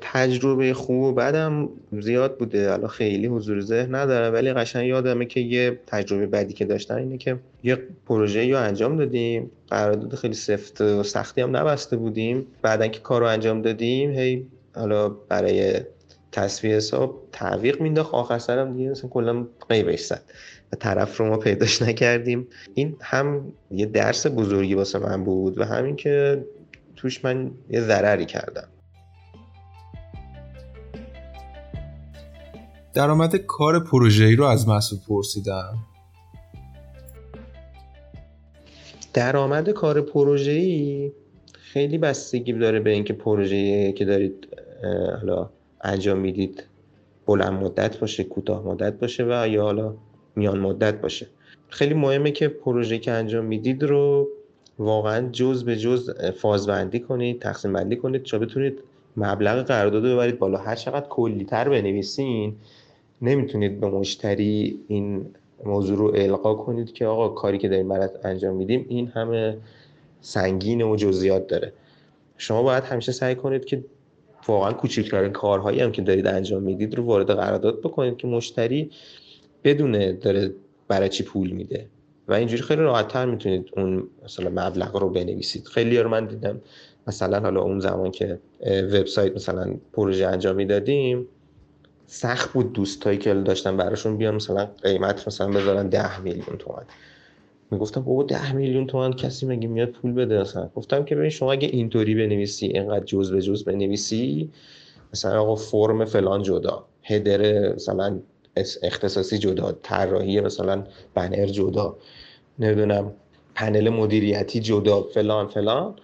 تجربه 0.00 0.74
خوب 0.74 1.02
و 1.02 1.12
بدم 1.12 1.68
زیاد 2.00 2.38
بوده. 2.38 2.70
حالا 2.70 2.88
خیلی 2.88 3.26
حضور 3.26 3.60
ذهن 3.60 3.94
نداره 3.94 4.30
ولی 4.30 4.52
قشنگ 4.52 4.86
یادمه 4.86 5.26
که 5.26 5.40
یه 5.40 5.80
تجربه 5.86 6.26
بدی 6.26 6.54
که 6.54 6.64
داشتن 6.64 6.94
اینه 6.94 7.18
که 7.18 7.38
یه 7.62 7.78
پروژه 8.06 8.50
رو 8.50 8.58
انجام 8.58 8.96
دادیم. 8.96 9.50
قرارداد 9.70 10.14
خیلی 10.14 10.34
سفت 10.34 10.80
و 10.80 11.02
سختی 11.02 11.40
هم 11.40 11.56
نبسته 11.56 11.96
بودیم. 11.96 12.46
بعدا 12.62 12.86
که 12.86 13.00
کار 13.00 13.20
رو 13.20 13.26
انجام 13.26 13.62
دادیم 13.62 14.10
هی 14.10 14.46
حالا 14.74 15.08
برای 15.08 15.80
تصویه 16.32 16.76
حساب 16.76 17.22
تعویق 17.32 17.80
مینداخت. 17.80 18.14
آخر 18.14 18.38
سرم 18.38 18.76
دیگه 18.76 18.90
مثلا 18.90 19.10
کلا 19.10 19.46
غیبش 19.68 20.00
زد 20.00 20.22
و 20.72 20.76
طرف 20.76 21.16
رو 21.16 21.28
ما 21.28 21.36
پیداش 21.36 21.82
نکردیم. 21.82 22.46
این 22.74 22.96
هم 23.00 23.52
یه 23.70 23.86
درس 23.86 24.26
بزرگی 24.26 24.74
واسه 24.74 24.98
من 24.98 25.24
بود 25.24 25.58
و 25.58 25.64
همین 25.64 25.96
که 25.96 26.44
توش 26.96 27.24
من 27.24 27.50
یه 27.70 27.80
ضرری 27.80 28.24
کردم. 28.24 28.68
درآمد 33.00 33.36
کار 33.36 33.84
پروژه‌ای 33.84 34.36
رو 34.36 34.44
از 34.44 34.68
مسعود 34.68 35.00
پرسیدم. 35.08 35.78
درآمد 39.14 39.70
کار 39.70 40.00
پروژه‌ای 40.00 41.12
خیلی 41.52 41.98
بستگی 41.98 42.52
داره 42.52 42.80
به 42.80 42.90
اینکه 42.90 43.12
پروژه‌ای 43.12 43.92
که 43.92 44.04
دارید 44.04 44.48
حالا 45.20 45.50
انجام 45.80 46.18
می‌دید 46.18 46.64
بلند 47.26 47.52
مدت 47.52 47.98
باشه 47.98 48.24
کوتاه 48.24 48.66
مدت 48.66 48.98
باشه 48.98 49.24
و 49.24 49.48
یا 49.48 49.62
حالا 49.62 49.94
میان 50.36 50.58
مدت 50.58 51.00
باشه. 51.00 51.26
خیلی 51.68 51.94
مهمه 51.94 52.30
که 52.30 52.48
پروژه 52.48 52.98
که 52.98 53.10
انجام 53.10 53.44
می‌دید 53.44 53.82
رو 53.82 54.28
واقعا 54.78 55.28
جز 55.28 55.64
به 55.64 55.76
جز 55.76 56.10
فاز 56.30 56.66
بندی 56.66 57.00
کنید 57.00 57.40
تقسیم 57.40 57.72
بندی 57.72 57.96
کنید 57.96 58.22
تا 58.22 58.38
بتونید 58.38 58.78
مبلغ 59.16 59.66
قرارداد 59.66 60.06
رو 60.06 60.12
ببرید 60.12 60.38
بالا. 60.38 60.58
هر 60.58 60.74
چقدر 60.74 61.06
کلی 61.08 61.44
تر 61.44 61.68
بنویسین 61.68 62.56
نمی‌تونید 63.22 63.80
به 63.80 63.88
مشتری 63.88 64.80
این 64.88 65.26
موضوع 65.64 65.98
رو 65.98 66.12
القا 66.14 66.54
کنید 66.54 66.92
که 66.92 67.06
آقا 67.06 67.28
کاری 67.28 67.58
که 67.58 67.68
داریم 67.68 67.88
برات 67.88 68.26
انجام 68.26 68.56
میدیم 68.56 68.86
این 68.88 69.06
همه 69.08 69.56
سنگین 70.20 70.82
و 70.82 70.96
جزئیات 70.96 71.46
داره. 71.46 71.72
شما 72.36 72.62
باید 72.62 72.84
همیشه 72.84 73.12
سعی 73.12 73.34
کنید 73.34 73.64
که 73.64 73.84
واقعا 74.46 74.72
کوچکترین 74.72 75.32
کارهایی 75.32 75.80
هم 75.80 75.92
که 75.92 76.02
دارید 76.02 76.26
انجام 76.26 76.62
می‌دید 76.62 76.94
رو 76.94 77.04
وارد 77.04 77.30
قرارداد 77.30 77.80
بکنید 77.80 78.16
که 78.16 78.26
مشتری 78.26 78.90
بدونه 79.64 80.12
داره 80.12 80.54
برای 80.88 81.08
چی 81.08 81.24
پول 81.24 81.50
میده. 81.50 81.86
و 82.28 82.32
اینجوری 82.32 82.62
خیلی 82.62 82.82
راحتتر 82.82 83.26
می‌تونید 83.26 83.68
اون 83.76 84.08
مثلا 84.24 84.50
مبلغ 84.50 84.96
رو 84.96 85.08
بنویسید. 85.08 85.66
خیلی 85.66 85.98
رو 85.98 86.10
من 86.10 86.26
دیدم 86.26 86.60
مثلا 87.06 87.40
حالا 87.40 87.62
اون 87.62 87.80
زمان 87.80 88.10
که 88.10 88.38
وبسایت 88.66 89.34
مثلا 89.34 89.74
پروژه 89.92 90.26
انجام 90.26 90.56
می‌دادیم 90.56 91.26
سخت 92.12 92.52
بود 92.52 92.72
دوستایی 92.72 93.18
که 93.18 93.34
داشتن 93.34 93.76
براشون 93.76 94.16
بیان 94.16 94.34
مثلا 94.34 94.64
قیمت 94.82 95.26
مثلا 95.26 95.48
بذارن 95.48 95.88
ده 95.88 96.20
میلیون 96.20 96.56
تومن 96.58 96.82
می‌گفتم 97.70 98.00
بابا 98.00 98.22
ده 98.22 98.52
میلیون 98.52 98.86
تومن 98.86 99.12
کسی 99.12 99.46
مگه 99.46 99.68
میاد 99.68 99.88
پول 99.88 100.12
بده 100.12 100.40
اصلا 100.40 100.70
گفتم 100.74 101.04
که 101.04 101.14
ببین 101.14 101.30
شما 101.30 101.52
اگه 101.52 101.68
اینطوری 101.68 102.14
بنویسی 102.14 102.66
اینقدر 102.66 103.04
جز 103.04 103.32
به 103.32 103.42
جز 103.42 103.64
بنویسی 103.64 104.50
مثلا 105.12 105.40
آقا 105.40 105.54
فرم 105.54 106.04
فلان 106.04 106.42
جدا 106.42 106.84
header 107.02 107.72
مثلا 107.74 108.20
اختصاصی 108.82 109.38
جدا 109.38 109.72
طراحی 109.82 110.40
مثلا 110.40 110.84
بنر 111.14 111.46
جدا 111.46 111.96
نمی‌دونم 112.58 113.12
پنل 113.54 113.88
مدیریتی 113.88 114.60
جدا 114.60 115.02
فلان 115.02 115.46
فلان. 115.46 115.94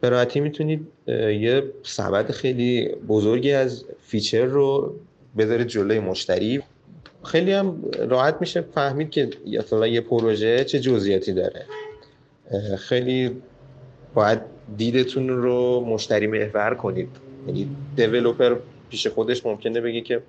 به 0.00 0.08
راحتی 0.08 0.40
می‌تونید 0.40 0.86
یه 1.06 1.62
سبد 1.82 2.30
خیلی 2.30 2.88
بزرگی 3.08 3.52
از 3.52 3.84
feature 4.00 4.44
رو 4.44 4.94
بذارید 5.38 5.66
جلوی 5.66 5.98
مشتری. 5.98 6.62
خیلی 7.24 7.52
هم 7.52 7.82
راحت 8.08 8.36
میشه 8.40 8.60
فهمید 8.60 9.10
که 9.10 9.30
مثلا 9.46 9.86
یه 9.86 10.00
پروژه 10.00 10.64
چه 10.64 10.80
جزئیاتی 10.80 11.32
داره. 11.32 11.66
خیلی 12.78 13.42
باید 14.14 14.40
دیدتون 14.76 15.28
رو 15.28 15.80
مشتری 15.80 16.26
محور 16.26 16.74
کنید. 16.74 17.08
یعنی 17.46 17.68
دیولوپر 17.96 18.56
پیش 18.90 19.06
خودش 19.06 19.46
ممکنه 19.46 19.80
بگه 19.80 20.00
که 20.00 20.22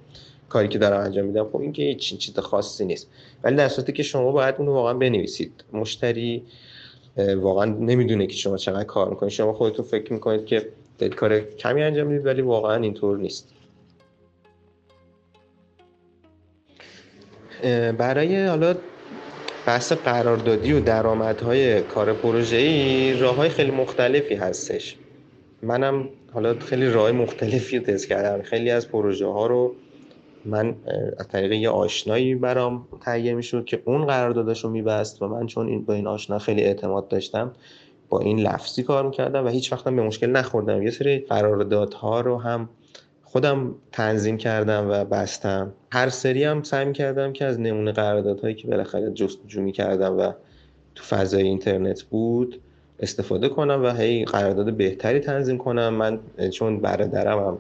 کاری 0.50 0.68
که 0.68 0.78
دارم 0.78 1.02
انجام 1.02 1.26
میدم 1.26 1.44
خب 1.44 1.62
این 1.62 1.74
که 1.74 1.84
هیچ 1.84 2.18
چیز 2.18 2.40
خاصی 2.40 2.86
نیست. 2.86 3.10
ولی 3.44 3.56
در 3.56 3.68
صورتی 3.68 3.94
که 3.94 4.04
شما 4.04 4.32
باید 4.32 4.56
اون 4.58 4.68
رو 4.68 4.74
واقعا 4.74 4.94
بنویسید. 4.94 5.64
مشتری 5.74 6.44
واقعا 7.18 7.66
نمی‌دونه 7.66 8.28
که 8.28 8.34
شما 8.34 8.58
چقدر 8.58 8.84
کار 8.84 9.10
می‌کنید. 9.10 9.32
شما 9.32 9.54
خودتون 9.54 9.86
فکر 9.86 10.14
می‌کنید 10.14 10.46
که 10.46 10.70
دارید 10.98 11.58
کمی 11.58 11.84
انجام 11.84 12.08
می‌دید 12.08 12.26
ولی 12.26 12.42
واقعا 12.42 12.76
اینطور 12.76 13.18
نیست. 13.18 13.50
برای 17.98 18.46
حالا 18.46 18.76
بحث 19.68 19.92
قراردادی 19.92 20.74
و 20.74 20.80
درآمدهای 20.80 21.82
کار 21.82 22.14
پروژه‌ای 22.14 23.14
راههای 23.14 23.50
خیلی 23.50 23.72
مختلفی 23.72 24.36
هستش. 24.36 24.96
منم 25.64 26.10
حالا 26.34 26.56
خیلی 26.60 26.90
راه 26.90 27.12
مختلفی 27.12 27.78
رو 27.78 27.86
تست 27.86 28.08
کردم. 28.08 28.42
خیلی 28.44 28.72
از 28.72 28.90
پروژه 28.90 29.28
ها 29.28 29.48
رو 29.48 29.76
من 30.46 30.76
از 31.18 31.28
طریق 31.28 31.52
یه 31.52 31.70
آشنایی 31.70 32.36
برام 32.36 32.88
تهیه 33.06 33.34
می‌شد 33.34 33.66
که 33.66 33.82
اون 33.86 34.06
قراردادش 34.06 34.64
رو 34.64 34.70
میبست 34.70 35.22
و 35.22 35.28
من 35.28 35.48
چون 35.48 35.68
این 35.68 35.86
با 35.86 35.94
این 35.94 36.08
آشنا 36.08 36.40
خیلی 36.40 36.62
اعتماد 36.62 37.08
داشتم 37.08 37.52
با 38.10 38.20
این 38.20 38.40
لفظی 38.40 38.84
کار 38.84 39.06
می‌کردم 39.06 39.46
و 39.46 39.50
هیچ 39.50 39.72
وقتم 39.72 39.96
به 39.96 40.02
مشکل 40.02 40.28
نخوردم. 40.30 40.84
یه 40.84 40.92
سری 40.92 41.20
قراردادها 41.20 42.22
رو 42.22 42.38
هم 42.38 42.70
خودم 43.32 43.76
تنظیم 43.92 44.38
کردم 44.38 44.88
و 44.90 45.06
بستم. 45.06 45.74
هر 45.92 46.10
سری 46.10 46.44
هم 46.44 46.64
سعی 46.64 46.94
کردم 46.94 47.34
که 47.34 47.46
از 47.46 47.60
نمونه 47.60 47.92
قراردادهایی 47.92 48.56
که 48.56 48.68
بالاخره 48.68 49.12
جستجو 49.12 49.72
کردم 49.72 50.18
و 50.18 50.32
تو 50.96 51.04
فضای 51.04 51.44
اینترنت 51.44 52.04
بود 52.04 52.62
استفاده 53.00 53.50
کنم 53.50 53.84
و 53.84 53.90
هی 53.90 54.26
قرارداد 54.26 54.74
بهتری 54.74 55.20
تنظیم 55.20 55.58
کنم. 55.58 55.90
من 55.90 56.20
چون 56.52 56.80
برادرم 56.80 57.40
هم 57.40 57.58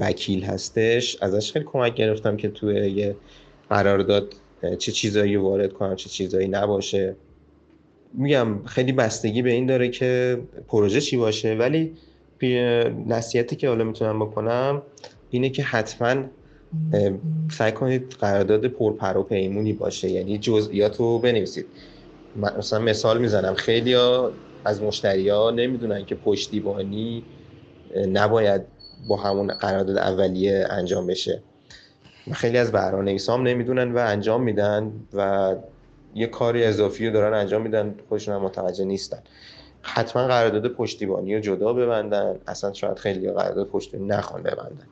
وکیل 0.00 0.44
هستش 0.44 1.16
ازش 1.22 1.52
خیلی 1.52 1.64
کمک 1.64 1.94
گرفتم 1.94 2.36
که 2.36 2.48
توی 2.48 2.90
یه 2.90 3.16
قرارداد 3.70 4.34
چه 4.78 4.92
چیزایی 4.92 5.36
وارد 5.36 5.72
کنم 5.72 5.96
چه 5.96 6.08
چیزایی 6.08 6.48
نباشه. 6.48 7.16
میگم 8.14 8.64
خیلی 8.64 8.92
بستگی 8.92 9.42
به 9.42 9.50
این 9.50 9.66
داره 9.66 9.88
که 9.88 10.38
پروژه 10.68 11.00
چی 11.00 11.16
باشه. 11.16 11.54
ولی 11.54 11.92
نصیحتی 13.06 13.56
که 13.56 13.68
حالا 13.68 13.84
می‌تونم 13.84 14.18
بکنم 14.18 14.82
اینه 15.30 15.50
که 15.50 15.62
حتما 15.62 16.24
سعی 17.50 17.72
کنید 17.72 18.16
قرارداد 18.20 18.66
پرپر 18.66 19.16
و 19.16 19.22
پیمونی 19.22 19.72
باشه. 19.72 20.10
یعنی 20.10 20.38
جزئیات 20.38 20.96
رو 20.96 21.18
بنویسید 21.18 21.66
مثلا 22.58 22.78
مثال 22.78 23.18
می‌زنم. 23.18 23.54
خیلی 23.54 23.94
از 24.64 24.82
مشتری 24.82 25.28
ها 25.28 25.50
نمی‌دونن 25.50 26.04
که 26.04 26.14
پشتیبانی 26.14 27.24
نباید 28.12 28.62
با 29.08 29.16
همون 29.16 29.46
قرارداد 29.46 29.96
اولیه 29.96 30.66
انجام 30.70 31.06
بشه. 31.06 31.42
خیلی 32.32 32.58
از 32.58 32.72
برنامه 32.72 33.18
هم 33.28 33.42
نمی‌دونن 33.42 33.92
و 33.92 33.98
انجام 33.98 34.42
میدن 34.42 34.92
و 35.14 35.54
یه 36.14 36.26
کاری 36.26 36.64
اضافی 36.64 37.06
رو 37.06 37.12
دارن 37.12 37.38
انجام 37.38 37.62
میدن. 37.62 37.94
خودشون 38.08 38.34
هم 38.34 38.42
متوجه 38.42 38.84
نیستن. 38.84 39.18
حتما 39.86 40.26
قرارداد 40.26 40.68
پشتیبانی 40.68 41.34
رو 41.34 41.40
جدا 41.40 41.72
ببندن. 41.72 42.36
اصلا 42.46 42.72
شاید 42.72 42.98
خیلی 42.98 43.30
قرارداد 43.30 43.66
پشتیبانی 43.66 44.08
نخوان 44.08 44.42
ببندن. 44.42 44.86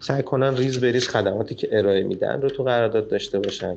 سعی 0.00 0.22
کنن 0.22 0.56
ریز 0.56 0.80
بریز 0.80 1.08
خدماتی 1.08 1.54
که 1.54 1.68
ارائه 1.72 2.02
میدن 2.02 2.42
رو 2.42 2.48
تو 2.48 2.62
قرارداد 2.62 3.08
داشته 3.08 3.38
باشن. 3.38 3.76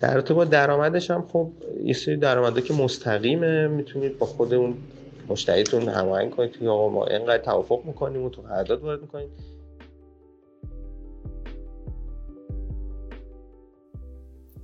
در 0.00 0.14
ارتباط 0.14 0.48
درآمدش 0.48 1.10
هم 1.10 1.28
خب 1.32 1.50
یه 1.84 1.92
سری 1.92 2.16
درآمده 2.16 2.62
که 2.62 2.74
مستقیمه. 2.74 3.68
می‌تونید 3.68 4.18
با 4.18 4.26
خود 4.26 4.54
اون 4.54 4.76
مشتریتون 5.28 5.88
هماهنگ 5.88 6.30
کنید. 6.30 6.52
که 6.52 6.64
ما 6.64 7.06
اینقدر 7.06 7.38
توافق 7.38 7.80
می‌کنیم 7.84 8.22
و 8.22 8.30
تو 8.30 8.42
قرارداد 8.42 8.82
وارد 8.82 9.00
می‌کنیم 9.00 9.28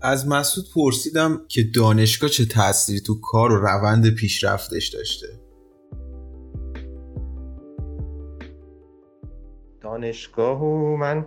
از 0.01 0.29
مسعود 0.29 0.67
پرسیدم 0.75 1.41
که 1.49 1.63
دانشگاه 1.75 2.31
چه 2.31 2.47
تأثیری 2.47 3.01
تو 3.01 3.21
کار 3.21 3.53
و 3.53 3.57
روند 3.57 4.15
پیشرفتش 4.15 4.89
داشته. 4.89 5.27
دانشگاه 9.81 10.63
و 10.63 10.97
من 10.97 11.27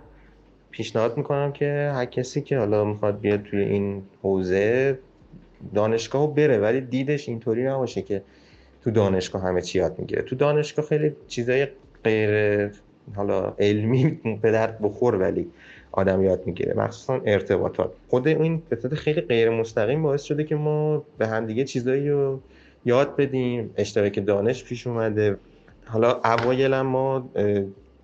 پیشنهاد 0.70 1.16
می‌کنم 1.16 1.52
که 1.52 1.90
هر 1.94 2.04
کسی 2.04 2.42
که 2.42 2.58
حالا 2.58 2.84
می‌خواد 2.84 3.20
بیاد 3.20 3.42
توی 3.42 3.60
این 3.60 4.02
حوزه 4.22 4.98
دانشگاه 5.74 6.34
بره 6.34 6.58
ولی 6.58 6.80
دیدش 6.80 7.28
اینطوری 7.28 7.64
نباشه 7.64 8.02
که 8.02 8.22
تو 8.84 8.90
دانشگاه 8.90 9.42
همه 9.42 9.62
چی 9.62 9.78
یاد 9.78 9.98
می‌گیره. 9.98 10.22
تو 10.22 10.36
دانشگاه 10.36 10.86
خیلی 10.86 11.16
چیزای 11.28 11.66
غیر 12.04 12.70
حالا 13.16 13.54
علمی 13.58 14.20
به 14.42 14.52
درد 14.52 14.78
بخور 14.82 15.14
ولی 15.14 15.50
آدم 15.92 16.22
یاد 16.22 16.46
می‌گیره. 16.46 16.74
مخصوصا 16.76 17.20
ارتباطات. 17.24 17.92
خود 18.08 18.28
این 18.28 18.62
به 18.68 18.96
خیلی 18.96 19.20
غیر 19.20 19.50
مستقیم 19.50 20.02
باعث 20.02 20.22
شده 20.22 20.44
که 20.44 20.54
ما 20.54 21.04
به 21.18 21.26
همدیگه 21.26 21.64
چیزایی 21.64 22.10
رو 22.10 22.40
یاد 22.84 23.16
بدیم. 23.16 23.70
اشتراک 23.76 24.26
دانش 24.26 24.64
پیش 24.64 24.86
اومده. 24.86 25.36
حالا 25.86 26.20
اوایل 26.24 26.80
ما 26.80 27.30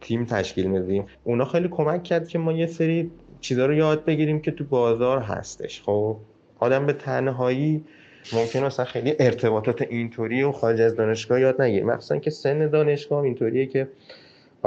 تیم 0.01 0.25
تشکیل 0.25 0.67
میدیم. 0.67 1.05
اونا 1.25 1.45
خیلی 1.45 1.69
کمک 1.69 2.03
کرد 2.03 2.29
که 2.29 2.39
ما 2.39 2.53
یه 2.53 2.67
سری 2.67 3.11
چیزا 3.41 3.67
رو 3.67 3.75
یاد 3.75 4.05
بگیریم 4.05 4.41
که 4.41 4.51
تو 4.51 4.65
بازار 4.65 5.19
هستش. 5.19 5.83
خب 5.83 6.17
آدم 6.59 6.87
به 6.87 6.93
تنهایی 6.93 7.85
ممکن 8.33 8.63
اصلا 8.63 8.85
خیلی 8.85 9.15
ارتباطات 9.19 9.83
اینطوری 9.83 10.43
و 10.43 10.53
خارج 10.53 10.81
از 10.81 10.97
دانشگاه 10.97 11.41
یاد 11.41 11.63
نگیره. 11.63 11.85
مخصوصا 11.85 12.17
که 12.17 12.31
سن 12.31 12.71
دانشگاه 12.71 13.23
اینطوریه 13.23 13.67
که 13.67 13.89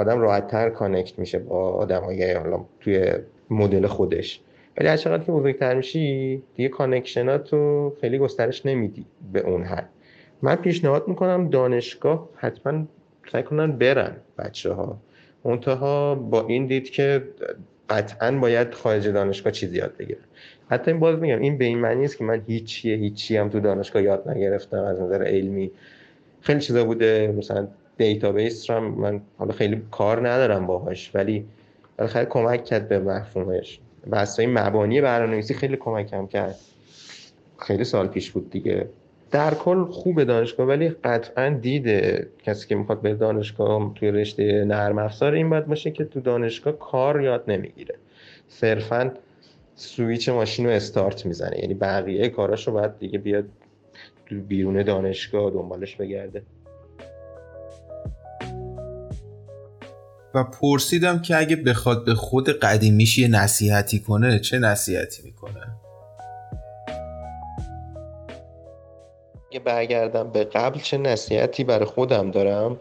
آدم 0.00 0.20
راحتتر 0.20 0.70
connect 0.70 1.18
میشه 1.18 1.38
با 1.38 1.70
آدمای 1.70 2.32
حالا 2.32 2.64
توی 2.80 3.12
مدل 3.50 3.86
خودش. 3.86 4.40
ولی 4.78 4.88
هر 4.88 4.96
چقدر 4.96 5.24
که 5.24 5.32
بزرگتر 5.32 5.74
میشی 5.74 6.42
دیگه 6.54 6.68
connection 6.68 7.44
ات 7.44 7.52
رو 7.52 7.96
خیلی 8.00 8.18
گسترش 8.18 8.66
نمیدی 8.66 9.04
به 9.32 9.40
اون 9.40 9.64
حد. 9.64 9.88
من 10.42 10.54
پیشنهاد 10.54 11.08
می‌کنم 11.08 11.48
دانشگاه 11.48 12.28
حتما 12.36 12.84
سعی 13.32 13.42
کنن 13.42 13.72
برن 13.72 14.16
بچه 14.38 14.72
ها 14.72 14.98
منتها 15.44 16.14
با 16.14 16.46
این 16.46 16.66
دید 16.66 16.90
که 16.90 17.22
قطعا 17.90 18.38
باید 18.38 18.74
خارج 18.74 19.08
دانشگاه 19.08 19.52
چیزی 19.52 19.78
یاد 19.78 19.96
بگیرن. 19.98 20.20
حتی 20.70 20.90
این 20.90 21.00
باز 21.00 21.18
میگم 21.18 21.40
این 21.40 21.58
به 21.58 21.64
این 21.64 21.78
معنی 21.78 22.04
است 22.04 22.18
که 22.18 22.24
من 22.24 22.42
هیچیه 22.46 22.96
هیچی 22.96 23.36
هم 23.36 23.48
تو 23.48 23.60
دانشگاه 23.60 24.02
یاد 24.02 24.28
نگرفتم 24.28 24.84
از 24.84 25.00
نظر 25.00 25.22
علمی. 25.22 25.70
خیلی 26.40 26.60
چیزا 26.60 26.84
بوده 26.84 27.34
مثلا 27.38 27.68
database 28.00 28.70
رو 28.70 28.80
من 28.80 29.20
حالا 29.38 29.52
خیلی 29.52 29.82
کار 29.90 30.28
ندارم 30.28 30.66
باهاش 30.66 31.10
ولی 31.14 31.44
خیلی 32.06 32.26
کمک 32.26 32.64
کرد 32.64 32.88
به 32.88 32.98
مفهومش. 32.98 33.80
بحثای 34.10 34.46
مبانی 34.46 35.00
برنامه‌نویسی 35.00 35.54
خیلی 35.54 35.76
کمکم 35.76 36.26
کرد. 36.26 36.56
خیلی 37.58 37.84
سال 37.84 38.08
پیش 38.08 38.30
بود 38.30 38.50
دیگه. 38.50 38.88
در 39.30 39.54
کل 39.54 39.84
خوب 39.84 40.24
دانشگاه 40.24 40.66
ولی 40.66 40.88
قطعا 40.88 41.48
دید 41.48 42.28
کسی 42.42 42.68
که 42.68 42.74
می‌خواد 42.74 43.00
بره 43.00 43.14
دانشگاه 43.14 43.94
توی 43.94 44.10
رشته 44.10 44.64
نرم 44.64 44.98
افزار 44.98 45.32
این 45.32 45.50
باید 45.50 45.66
باشه 45.66 45.90
که 45.90 46.04
تو 46.04 46.20
دانشگاه 46.20 46.78
کار 46.78 47.20
یاد 47.20 47.44
نمی‌گیره. 47.48 47.94
صرفا 48.48 49.10
سویچ 49.74 50.28
ماشین 50.28 50.66
رو 50.66 50.72
استارت 50.72 51.26
می‌زنه. 51.26 51.58
یعنی 51.58 51.74
بقیه 51.74 52.28
کاراش 52.28 52.66
رو 52.66 52.72
باید 52.72 52.98
دیگه 52.98 53.18
بیاد 53.18 53.44
بیرون 54.48 54.82
دانشگاه 54.82 55.50
دنبالش 55.50 55.96
بگرده. 55.96 56.42
و 60.34 60.44
پرسیدم 60.44 61.22
که 61.22 61.36
اگه 61.36 61.56
بخواد 61.56 62.04
به 62.04 62.14
خود 62.14 62.48
قدیمیش 62.48 63.18
یه 63.18 63.28
نصیحتی 63.28 64.00
کنه 64.00 64.38
چه 64.38 64.58
نصیحتی 64.58 65.22
می‌کنه؟ 65.22 65.66
اگه 69.50 69.60
برگردم 69.60 70.30
به 70.30 70.44
قبل 70.44 70.80
چه 70.80 70.98
نصیحتی 70.98 71.64
برای 71.64 71.84
خودم 71.84 72.30
دارم؟ 72.30 72.80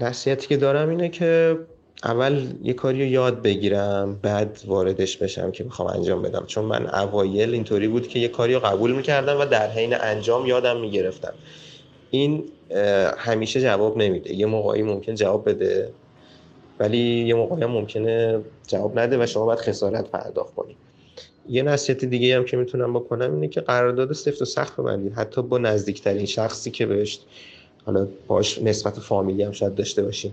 نصیحتی 0.00 0.46
که 0.46 0.56
دارم 0.56 0.88
اینه 0.88 1.08
که 1.08 1.58
اول 2.04 2.46
یه 2.62 2.72
کاری 2.72 3.04
رو 3.04 3.10
یاد 3.10 3.42
بگیرم 3.42 4.18
بعد 4.22 4.60
واردش 4.66 5.16
بشم 5.16 5.50
که 5.50 5.64
می‌خوام 5.64 5.88
انجام 5.88 6.22
بدم. 6.22 6.44
چون 6.46 6.64
من 6.64 6.86
اوایل 6.86 7.54
اینطوری 7.54 7.88
بود 7.88 8.08
که 8.08 8.18
یه 8.18 8.28
کاری 8.28 8.54
رو 8.54 8.60
قبول 8.60 8.92
می‌کردم 8.96 9.40
و 9.40 9.44
در 9.44 9.70
حین 9.70 9.94
انجام 9.94 10.46
یادم 10.46 10.80
می‌گرفتم. 10.80 11.32
این 12.10 12.44
همیشه 13.18 13.60
جواب 13.60 13.98
نمیده. 13.98 14.34
یه 14.34 14.46
موقعی 14.46 14.82
ممکن 14.82 15.14
جواب 15.14 15.48
بده. 15.48 15.92
ولی 16.80 16.98
یه 16.98 17.34
موقعی 17.34 17.66
ممکنه 17.66 18.40
جواب 18.66 18.98
نده 18.98 19.22
و 19.22 19.26
شما 19.26 19.44
باید 19.44 19.58
خسارت 19.58 20.10
پرداخت 20.10 20.54
کنید 20.54 20.76
یه 21.48 21.62
نصیحت 21.62 22.04
دیگه 22.04 22.36
هم 22.36 22.44
که 22.44 22.56
می‌تونم 22.56 22.92
بکنم 22.92 23.34
اینه 23.34 23.48
که 23.48 23.60
قرارداد 23.60 24.12
سفت 24.12 24.42
و 24.42 24.44
سخت 24.44 24.76
ببندید. 24.76 25.12
حتی 25.12 25.42
با 25.42 25.58
نزدیکترین 25.58 26.26
شخصی 26.26 26.70
که 26.70 26.86
بهش 26.86 27.20
حالا 27.84 28.08
باش 28.26 28.62
نسبت 28.62 29.00
فامیلی 29.00 29.42
هم 29.42 29.52
شاید 29.52 29.74
داشته 29.74 30.02
باشین. 30.02 30.32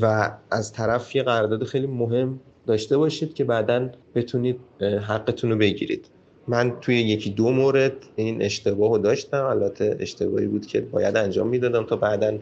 و 0.00 0.30
از 0.50 0.72
طرف 0.72 1.16
یه 1.16 1.22
قرارداد 1.22 1.64
خیلی 1.64 1.86
مهم 1.86 2.40
داشته 2.66 2.96
باشید 2.96 3.34
که 3.34 3.44
بعدا 3.44 3.88
بتونید 4.14 4.60
حقتون 4.80 5.50
رو 5.50 5.56
بگیرید. 5.56 6.06
من 6.48 6.80
توی 6.80 7.00
یکی 7.00 7.30
دو 7.30 7.50
مورد 7.50 7.92
این 8.16 8.42
اشتباه 8.42 8.90
رو 8.90 8.98
داشتم. 8.98 9.44
البته 9.44 9.96
اشتباهی 10.00 10.46
بود 10.46 10.66
که 10.66 10.80
باید 10.80 11.16
انجام 11.16 11.48
می‌دادم 11.48 11.84
تا 11.84 11.96
بعدا 11.96 12.38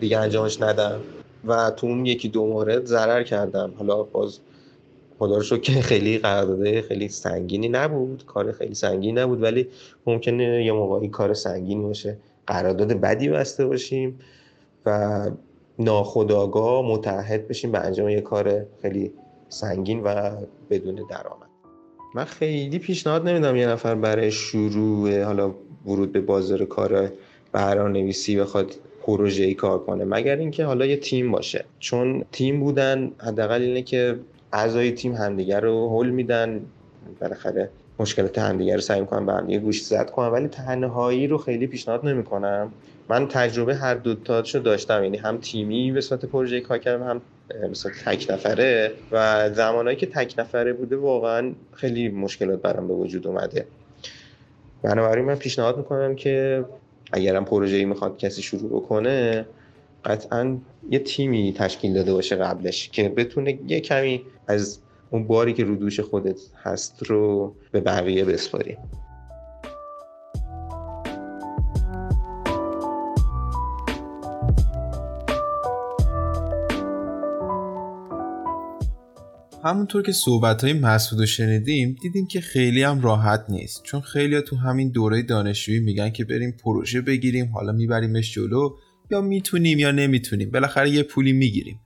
دیگه 0.00 0.18
انجامش 0.18 0.60
ندم. 0.60 1.00
و 1.46 1.70
تو 1.70 1.86
اون 1.86 2.06
یکی 2.06 2.28
دو 2.28 2.46
مورد 2.46 2.84
ضرر 2.84 3.22
کردم. 3.22 3.72
حالا 3.78 4.02
باز 4.02 4.38
خدا 5.18 5.38
رو 5.38 5.56
که 5.56 5.72
خیلی 5.72 6.18
قرارداد 6.18 6.80
خیلی 6.80 7.08
سنگینی 7.08 7.68
نبود. 7.68 8.26
کار 8.26 8.52
خیلی 8.52 8.74
سنگینی 8.74 9.12
نبود 9.12 9.42
ولی 9.42 9.68
ممکنه 10.06 10.64
یه 10.64 10.72
موقعی 10.72 11.08
کار 11.08 11.34
سنگین 11.34 11.82
باشه. 11.82 12.16
قرارداد 12.46 12.92
بدی 12.92 13.28
بسته 13.28 13.66
باشیم 13.66 14.18
و 14.86 15.30
ناخداگاه 15.78 16.84
متحد 16.86 17.48
بشیم 17.48 17.72
به 17.72 17.78
انجام 17.78 18.08
یه 18.08 18.20
کار 18.20 18.64
خیلی 18.82 19.12
سنگین 19.48 20.02
و 20.02 20.30
بدون 20.70 20.94
درآمد. 20.94 21.48
من 22.14 22.24
خیلی 22.24 22.78
پیشنهاد 22.78 23.28
نمیدم 23.28 23.56
یه 23.56 23.66
نفر 23.66 23.94
برای 23.94 24.30
شروع 24.30 25.22
حالا 25.22 25.54
ورود 25.86 26.12
به 26.12 26.20
بازار 26.20 26.64
کار 26.64 27.10
برنامه‌نویسی 27.52 28.36
بخواد 28.36 28.74
پروژه 29.02 29.44
ای 29.44 29.54
کار 29.54 29.78
کنه. 29.78 30.04
مگر 30.04 30.36
اینکه 30.36 30.64
حالا 30.64 30.86
یه 30.86 30.96
تیم 30.96 31.30
باشه. 31.30 31.64
چون 31.78 32.24
تیم 32.32 32.60
بودن 32.60 33.10
حداقل 33.18 33.62
اینه 33.62 33.82
که 33.82 34.16
اعضای 34.52 34.92
تیم 34.92 35.14
همدیگر 35.14 35.60
رو 35.60 35.98
حل 35.98 36.10
میدن. 36.10 36.60
بالاخره 37.20 37.70
مشکلات 37.98 38.38
همدیگر 38.38 38.74
رو 38.74 38.80
سعی 38.80 39.00
می‌کنن 39.00 39.26
به 39.26 39.32
همدیگه 39.32 39.58
گوش 39.58 39.82
زد 39.82 40.10
کنن. 40.10 40.28
ولی 40.28 40.48
تنهایی 40.48 41.26
رو 41.26 41.38
خیلی 41.38 41.66
پیشنهاد 41.66 42.06
نمی‌کنم. 42.06 42.72
من 43.08 43.28
تجربه 43.28 43.74
هر 43.74 43.94
دو 43.94 44.14
تاشو 44.14 44.58
داشتم. 44.58 45.04
یعنی 45.04 45.16
هم 45.16 45.38
تیمی 45.38 45.92
به 45.92 46.00
صورت 46.00 46.24
پروژه 46.24 46.60
کار 46.60 46.78
کردم 46.78 47.02
هم 47.02 47.20
مثلا 47.70 47.92
تک 48.04 48.26
نفره. 48.30 48.92
و 49.12 49.50
زمانهایی 49.50 49.96
که 49.96 50.06
تک 50.06 50.34
نفره 50.38 50.72
بوده 50.72 50.96
واقعا 50.96 51.52
خیلی 51.72 52.08
مشکلات 52.08 52.62
برام 52.62 52.88
به 52.88 52.94
وجود 52.94 53.26
اومده. 53.26 53.66
بنابراین 54.82 55.24
من 55.24 55.34
پیشنهاد 55.34 55.76
می‌کنم 55.76 56.14
که 56.14 56.64
اگرم 57.12 57.44
پروژه 57.44 57.76
ای 57.76 57.84
می‌خواد 57.84 58.18
کسی 58.18 58.42
شروع 58.42 58.70
بکنه 58.70 59.46
قطعا 60.04 60.58
یه 60.90 60.98
تیمی 60.98 61.54
تشکیل 61.56 61.94
داده 61.94 62.12
باشه 62.12 62.36
قبلش 62.36 62.88
که 62.88 63.08
بتونه 63.08 63.58
یه 63.66 63.80
کمی 63.80 64.22
از 64.46 64.78
اون 65.10 65.26
باری 65.26 65.52
که 65.52 65.64
رو 65.64 65.76
دوش 65.76 66.00
خودت 66.00 66.40
هست 66.62 67.02
رو 67.02 67.54
به 67.72 67.80
بقیه 67.80 68.24
بسپاری 68.24 68.76
همونطور 79.64 80.02
که 80.02 80.12
صحبت 80.12 80.64
های 80.64 80.72
مسعود 80.72 81.20
رو 81.20 81.26
شنیدیم 81.26 81.96
دیدیم 82.02 82.26
که 82.26 82.40
خیلی 82.40 82.82
هم 82.82 83.00
راحت 83.00 83.44
نیست. 83.48 83.82
چون 83.82 84.00
خیلی 84.00 84.34
ها 84.34 84.40
تو 84.40 84.56
همین 84.56 84.90
دوره 84.90 85.22
دانشجویی 85.22 85.80
میگن 85.80 86.10
که 86.10 86.24
بریم 86.24 86.56
پروژه 86.64 87.00
بگیریم 87.00 87.50
حالا 87.54 87.72
میبریمش 87.72 88.34
جلو 88.34 88.76
یا 89.10 89.20
می‌تونیم 89.20 89.78
یا 89.78 89.90
نمی‌تونیم. 89.90 90.50
بالاخره 90.50 90.90
یه 90.90 91.02
پولی 91.02 91.32
می‌گیریم. 91.32 91.80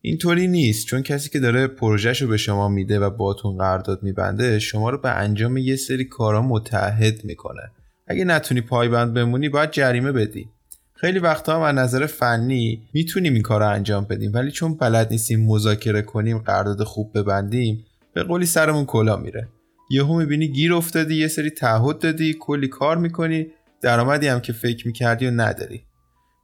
اینطوری 0.00 0.46
نیست. 0.46 0.86
چون 0.86 1.02
کسی 1.02 1.30
که 1.30 1.40
داره 1.40 1.66
پروژهش 1.66 2.22
رو 2.22 2.28
به 2.28 2.36
شما 2.36 2.68
میده 2.68 2.98
و 2.98 3.10
باتون 3.10 3.56
قرارداد 3.56 4.02
میبنده 4.02 4.58
شما 4.58 4.90
رو 4.90 4.98
به 4.98 5.10
انجام 5.10 5.56
یه 5.56 5.76
سری 5.76 6.04
کارا 6.04 6.42
متحد 6.42 7.24
می‌کنه. 7.24 7.62
اگه 8.06 8.24
نتونی 8.24 8.60
پایبند 8.60 9.14
بمونی 9.14 9.48
باید 9.48 9.70
جریمه 9.70 10.12
بدی. 10.12 10.48
خیلی 10.96 11.18
وقتا 11.18 11.56
هم 11.56 11.62
از 11.62 11.74
نظر 11.74 12.06
فنی 12.06 12.82
می‌تونیم 12.94 13.32
این 13.32 13.42
کار 13.42 13.60
رو 13.60 13.68
انجام 13.68 14.04
بدیم 14.04 14.30
ولی 14.34 14.50
چون 14.50 14.76
بلد 14.76 15.10
نیستیم 15.10 15.46
مذاکره 15.46 16.02
کنیم 16.02 16.38
قرارداد 16.38 16.82
خوب 16.82 17.18
ببندیم 17.18 17.84
به 18.14 18.22
قولی 18.22 18.46
سرمون 18.46 18.84
کلا 18.84 19.16
میره. 19.16 19.48
یهو 19.90 20.18
می‌بینی 20.18 20.48
گیر 20.48 20.74
افتادی 20.74 21.14
یه 21.14 21.28
سری 21.28 21.50
تعهد 21.50 21.98
دادی 21.98 22.36
کلی 22.40 22.68
کار 22.68 22.96
می‌کنی 22.96 23.46
درآمدی 23.82 24.26
هم 24.26 24.40
که 24.40 24.52
فکر 24.52 24.86
می‌کردی 24.86 25.26
و 25.26 25.30
نداری. 25.30 25.82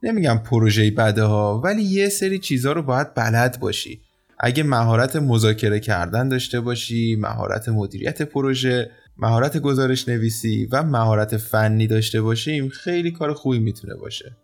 نمیگم 0.03 0.37
پروژه 0.37 0.91
بده 0.91 1.23
ها 1.23 1.61
ولی 1.63 1.83
یه 1.83 2.09
سری 2.09 2.39
چیزها 2.39 2.71
رو 2.71 2.83
باید 2.83 3.13
بلد 3.13 3.59
باشی. 3.59 4.01
اگه 4.39 4.63
مهارت 4.63 5.15
مذاکره 5.15 5.79
کردن 5.79 6.29
داشته 6.29 6.59
باشی 6.59 7.15
مهارت 7.15 7.69
مدیریت 7.69 8.21
پروژه 8.21 8.91
مهارت 9.17 9.57
گزارش 9.57 10.07
نویسی 10.09 10.67
و 10.71 10.83
مهارت 10.83 11.37
فنی 11.37 11.87
داشته 11.87 12.21
باشیم 12.21 12.69
خیلی 12.69 13.11
کار 13.11 13.33
خوبی 13.33 13.59
می‌تونه 13.59 13.95
باشه. 13.95 14.37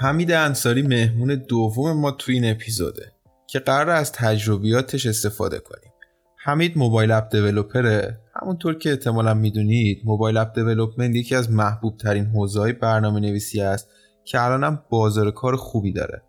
حمید 0.00 0.32
انصاری 0.32 0.82
مهمون 0.82 1.34
دوم 1.34 2.00
ما 2.00 2.10
توی 2.10 2.34
این 2.34 2.50
اپیزوده 2.50 3.12
که 3.46 3.58
قرار 3.58 3.90
از 3.90 4.12
تجربیاتش 4.12 5.06
استفاده 5.06 5.58
کنیم. 5.58 5.92
حمید 6.36 6.78
موبایل 6.78 7.10
اپ 7.10 7.30
دیولوپره؟ 7.30 8.20
همونطور 8.42 8.78
که 8.78 8.90
احتمالا 8.90 9.34
می‌دونید 9.34 10.02
موبایل 10.04 10.36
اپ 10.36 10.54
دیولوپمنت 10.54 11.14
یکی 11.14 11.34
از 11.34 11.50
محبوب 11.50 11.96
ترین 11.96 12.26
حوزه 12.26 12.72
برنامه 12.72 13.20
نویسی 13.20 13.60
است 13.60 13.88
که 14.24 14.42
الانم 14.42 14.82
بازار 14.90 15.30
کار 15.30 15.56
خوبی 15.56 15.92
داره. 15.92 16.22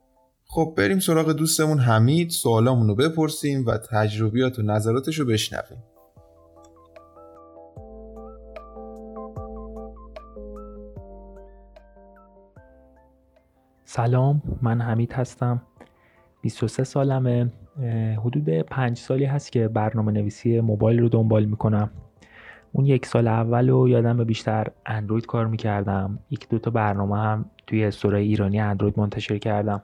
خب 0.45 0.73
بریم 0.77 0.99
سراغ 0.99 1.32
دوستمون 1.32 1.79
حمید 1.79 2.29
سوالامون 2.29 2.95
بپرسیم 2.95 3.65
و 3.65 3.77
تجربیات 3.77 4.60
و 4.60 4.62
نظراتش 4.62 5.19
رو 5.19 5.25
بشنویم. 5.25 5.84
سلام 13.91 14.41
من 14.62 14.82
حمید 14.82 15.13
هستم. 15.13 15.62
23 16.41 16.84
سالمه. 16.84 17.52
حدود 18.17 18.49
پنج 18.49 18.97
سالی 18.97 19.25
هست 19.25 19.52
که 19.52 19.67
برنامه 19.67 20.12
نویسی 20.12 20.62
موبایل 20.62 20.99
رو 20.99 21.10
دنبال 21.10 21.45
می‌کنم. 21.45 21.89
اون 22.71 22.86
یک 22.86 23.06
سال 23.06 23.28
اول 23.28 23.69
رو 23.69 23.89
یادمه 23.89 24.24
بیشتر 24.23 24.67
اندروید 24.86 25.25
کار 25.25 25.47
می‌کردم. 25.47 26.19
یک 26.32 26.49
دو 26.49 26.60
تا 26.60 26.71
برنامه 26.71 27.17
هم 27.17 27.45
توی 27.67 27.86
store 27.86 28.17
ای 28.17 28.24
ایرانی 28.28 28.60
اندروید 28.60 28.99
منتشر 28.99 29.38
کردم. 29.38 29.84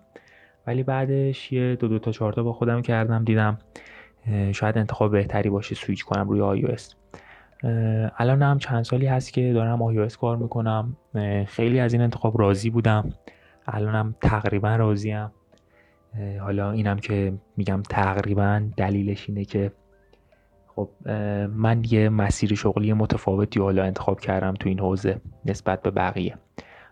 ولی 0.67 0.83
بعدش 0.83 1.51
یه 1.51 1.75
دو 1.75 1.87
دو 1.87 1.99
تا 1.99 2.11
چهار 2.11 2.43
با 2.43 2.53
خودم 2.53 2.81
کردم 2.81 3.23
دیدم 3.23 3.57
شاید 4.51 4.77
انتخاب 4.77 5.11
بهتری 5.11 5.49
باشه 5.49 5.75
سویچ 5.75 6.05
کنم 6.05 6.29
روی 6.29 6.41
آی 6.41 6.75
الان 8.17 8.41
هم 8.41 8.57
چند 8.57 8.83
سالی 8.83 9.05
هست 9.05 9.33
که 9.33 9.53
دارم 9.53 9.81
آی 9.81 10.07
کار 10.07 10.37
می‌کنم. 10.37 10.95
خیلی 11.47 11.79
از 11.79 11.93
این 11.93 12.01
انتخاب 12.01 12.41
راضی 12.41 12.69
بودم. 12.69 13.09
الانم 13.67 14.15
تقریبا 14.21 14.75
راضیم. 14.75 15.32
حالا 16.41 16.71
اینم 16.71 16.99
که 16.99 17.34
میگم 17.58 17.82
تقریبا 17.89 18.69
دلیلش 18.78 19.30
اینه 19.30 19.45
که 19.45 19.71
خب 20.67 20.89
من 21.47 21.84
یه 21.89 22.10
مسیر 22.10 22.56
شغلی 22.56 22.93
متفاوتی 22.93 23.60
حالا 23.60 23.84
انتخاب 23.84 24.19
کردم 24.19 24.54
تو 24.54 24.69
این 24.69 24.80
حوزه 24.80 25.21
نسبت 25.45 25.82
به 25.82 25.91
بقیه. 25.91 26.38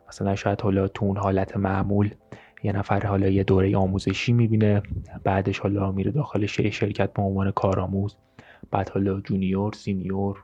مثلا 0.08 0.36
شاید 0.36 0.62
حالا 0.62 0.88
تو 0.88 1.06
اون 1.06 1.18
حالت 1.18 1.58
معمول 1.58 2.16
یه 2.64 2.72
نفر 2.72 3.08
حالا 3.08 3.28
یه 3.30 3.44
دوره 3.44 3.78
آموزشی 3.78 4.34
می‌بینه 4.34 4.82
بعدش 5.24 5.60
حالا 5.60 5.92
میره 5.92 6.12
داخل 6.12 6.46
شرکت 6.46 7.14
به 7.14 7.22
عنوان 7.22 7.52
کارآموز 7.52 8.18
بعد 8.72 8.90
حالا 8.90 9.20
junior 9.22 9.74
senior 9.74 10.44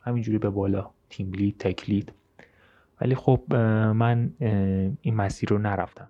همینجوری 0.00 0.38
به 0.38 0.50
بالا 0.50 0.90
تیم 1.10 1.32
لید 1.32 1.58
تک 1.58 1.90
ولی 3.00 3.14
خب 3.14 3.54
من 3.94 4.30
این 5.00 5.14
مسیر 5.14 5.48
رو 5.48 5.58
نرفتم. 5.58 6.08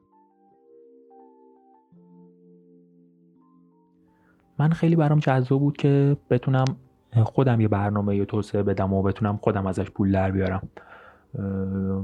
من 4.58 4.70
خیلی 4.70 4.96
برام 4.96 5.18
جذاب 5.18 5.60
بود 5.60 5.76
که 5.76 6.16
بتونم 6.30 6.64
خودم 7.24 7.60
یه 7.60 7.68
برنامه 7.68 8.16
یا 8.16 8.24
توسعه 8.24 8.62
بدم 8.62 8.92
و 8.92 9.02
بتونم 9.02 9.36
خودم 9.36 9.66
ازش 9.66 9.90
پول 9.90 10.12
در 10.12 10.30
بیارم. 10.30 10.68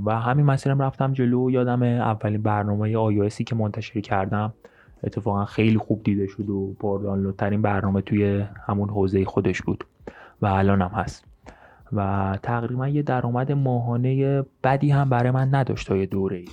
و 0.04 0.20
همین 0.20 0.46
مسیرم 0.46 0.82
رفتم 0.82 1.12
جلو. 1.12 1.50
یادم 1.50 1.82
اولین 1.82 2.42
برنامه 2.42 2.92
iOSی 2.92 3.44
که 3.44 3.54
منتشر 3.54 4.00
کردم 4.00 4.52
اتفاقا 5.04 5.44
خیلی 5.44 5.78
خوب 5.78 6.02
دیده 6.02 6.26
شد 6.26 6.50
و 6.50 6.74
پردانلودترین 6.80 7.62
برنامه 7.62 8.00
توی 8.00 8.44
همون 8.66 8.88
حوزه 8.88 9.24
خودش 9.24 9.62
بود 9.62 9.84
و 10.42 10.46
الان 10.46 10.82
هم 10.82 10.88
هست. 10.88 11.29
و 11.92 12.38
تقریبا 12.42 12.88
یه 12.88 13.02
درآمد 13.02 13.52
ماهانه 13.52 14.42
بدی 14.64 14.90
هم 14.90 15.08
برای 15.08 15.30
من 15.30 15.54
نداشت 15.54 15.88
تا 15.88 15.96
یه 15.96 16.06
دوره 16.06 16.36
ای 16.36 16.48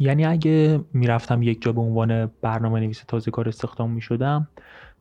یعنی 0.00 0.24
اگه 0.24 0.80
می‌رفتم 0.92 1.42
یک 1.42 1.62
جا 1.62 1.72
به 1.72 1.80
عنوان 1.80 2.30
برنامه 2.42 2.80
نویس 2.80 3.04
تازه 3.08 3.30
کار 3.30 3.48
استخدام 3.48 3.90
می 3.90 4.00
شدم 4.00 4.48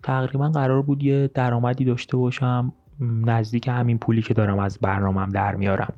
تقریبا 0.04 0.50
قرار 0.50 0.82
بود 0.82 1.04
یه 1.04 1.30
درآمدی 1.34 1.86
داشته 1.86 2.18
باشم 2.18 2.74
نزدیک 3.02 3.68
همین 3.68 3.98
پولی 3.98 4.22
که 4.22 4.34
دارم 4.34 4.60
از 4.60 4.80
برنامهم 4.82 5.30
در 5.30 5.56
میارم. 5.56 5.94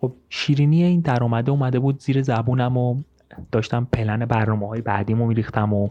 خب 0.00 0.12
شیرینی 0.28 0.82
این 0.82 1.00
درآمده 1.00 1.50
اومده 1.50 1.78
بود 1.78 2.00
زیر 2.00 2.22
زبونم 2.22 2.76
و 2.76 3.02
داشتم 3.52 3.88
پلن 3.92 4.24
برنامه 4.24 4.68
های 4.68 4.80
بعدیمو 4.80 5.26
میریختم 5.26 5.72
و 5.72 5.88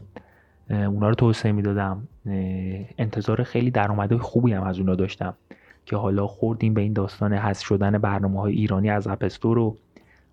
اونا 0.69 1.09
رو 1.09 1.15
توسعه 1.15 1.51
می‌دادم. 1.51 2.07
انتظار 2.97 3.43
خیلی 3.43 3.71
درآمده 3.71 4.17
خوبی 4.17 4.53
هم 4.53 4.63
از 4.63 4.79
اونا 4.79 4.95
داشتم 4.95 5.33
که 5.85 5.95
حالا 5.95 6.27
خوردیم 6.27 6.73
به 6.73 6.81
این 6.81 6.93
داستان 6.93 7.33
حذف 7.33 7.65
شدن 7.65 7.97
برنامه 7.97 8.39
های 8.39 8.53
ایرانی 8.53 8.89
از 8.89 9.07
اپستور 9.07 9.57
و 9.57 9.77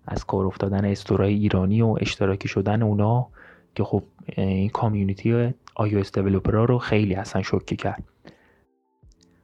از 0.07 0.25
کار 0.25 0.45
افتادن 0.45 0.85
استورای 0.85 1.33
ایرانی 1.33 1.81
و 1.81 1.97
اشتراکی 2.01 2.47
شدن 2.47 2.81
اونا 2.81 3.27
که 3.75 3.83
خب 3.83 4.03
این 4.25 4.69
کامیونیتی 4.69 5.53
iOS 5.79 6.11
دیولپرها 6.11 6.65
رو 6.65 6.77
خیلی 6.77 7.15
اصلا 7.15 7.41
شوکه 7.41 7.75
کرد. 7.75 8.03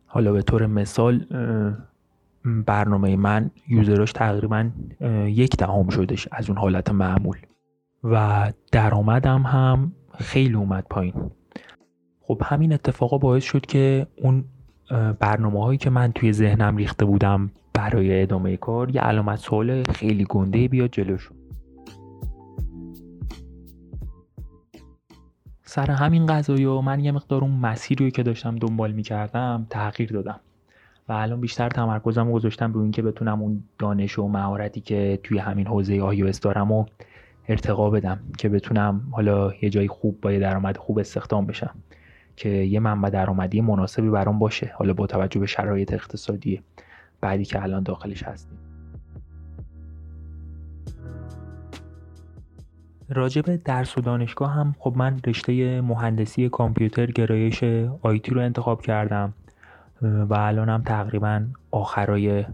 حالا 0.05 0.33
به 0.33 0.41
طور 0.41 0.65
مثال 0.65 1.25
برنامه 2.45 3.15
من 3.15 3.51
یوزراش 3.69 4.11
تقریبا 4.11 4.69
یک 5.25 5.57
دهم 5.57 5.89
شدش 5.89 6.27
از 6.31 6.49
اون 6.49 6.57
حالت 6.57 6.91
معمول. 6.91 7.37
و 8.03 8.51
درآمدم 8.71 9.41
هم 9.41 9.91
خیلی 10.19 10.55
اومد 10.55 10.85
پایین. 10.89 11.13
خب 12.21 12.41
همین 12.45 12.73
اتفاقا 12.73 13.17
باعث 13.17 13.43
شد 13.43 13.65
که 13.65 14.07
اون 14.21 14.45
برنامه 15.19 15.63
هایی 15.63 15.77
که 15.77 15.89
من 15.89 16.11
توی 16.11 16.33
ذهنم 16.33 16.77
ریخته 16.77 17.05
بودم 17.05 17.51
برای 17.73 18.21
ادامه 18.21 18.57
کار 18.57 18.95
یه 18.95 19.01
علامت 19.01 19.39
سوال 19.39 19.83
خیلی 19.83 20.25
گنده 20.29 20.67
بیاد 20.67 20.89
جلوشون. 20.91 21.37
سر 25.63 25.91
همین 25.91 26.25
قضایی 26.25 26.65
و 26.65 26.81
من 26.81 26.99
یه 26.99 27.11
مقدار 27.11 27.41
اون 27.41 27.51
مسیری 27.51 28.11
که 28.11 28.23
داشتم 28.23 28.55
دنبال 28.55 28.91
می‌کردم 28.91 29.67
تغییر 29.69 30.11
دادم. 30.11 30.39
و 31.09 31.13
الان 31.13 31.41
بیشتر 31.41 31.69
تمرکزم 31.69 32.31
گذاشتم 32.31 32.73
روی 32.73 32.83
اینکه 32.83 33.01
بتونم 33.01 33.41
اون 33.41 33.63
دانش 33.79 34.19
و 34.19 34.27
مهارتی 34.27 34.81
که 34.81 35.19
توی 35.23 35.37
همین 35.37 35.67
حوزه 35.67 36.11
iOS 36.11 36.39
دارم 36.39 36.71
و 36.71 36.85
ارتقا 37.47 37.89
بدم 37.89 38.19
که 38.37 38.49
بتونم 38.49 39.01
حالا 39.11 39.53
یه 39.61 39.69
جای 39.69 39.87
خوب 39.87 40.21
با 40.21 40.31
یه 40.31 40.39
درآمد 40.39 40.77
خوب 40.77 40.99
استخدام 40.99 41.45
بشم. 41.45 41.75
که 42.35 42.49
یه 42.49 42.79
منبع 42.79 43.09
درآمدی 43.09 43.61
مناسبی 43.61 44.09
برام 44.09 44.39
باشه. 44.39 44.71
حالا 44.75 44.93
با 44.93 45.07
توجه 45.07 45.39
به 45.39 45.45
شرایط 45.45 45.93
اقتصادی 45.93 46.61
بعدی 47.21 47.45
که 47.45 47.63
الان 47.63 47.83
داخلش 47.83 48.23
هستیم. 48.23 48.57
راجب 53.09 53.55
درس 53.55 53.97
و 53.97 54.01
دانشگاه 54.01 54.51
هم 54.51 54.75
خب 54.79 54.93
من 54.97 55.19
رشته 55.27 55.81
مهندسی 55.81 56.49
کامپیوتر 56.49 57.05
گرایش 57.05 57.63
آیتی 58.01 58.31
رو 58.31 58.41
انتخاب 58.41 58.81
کردم 58.81 59.33
و 60.01 60.33
الانم 60.33 60.83
تقریبا 60.85 61.45
آخرای 61.71 62.45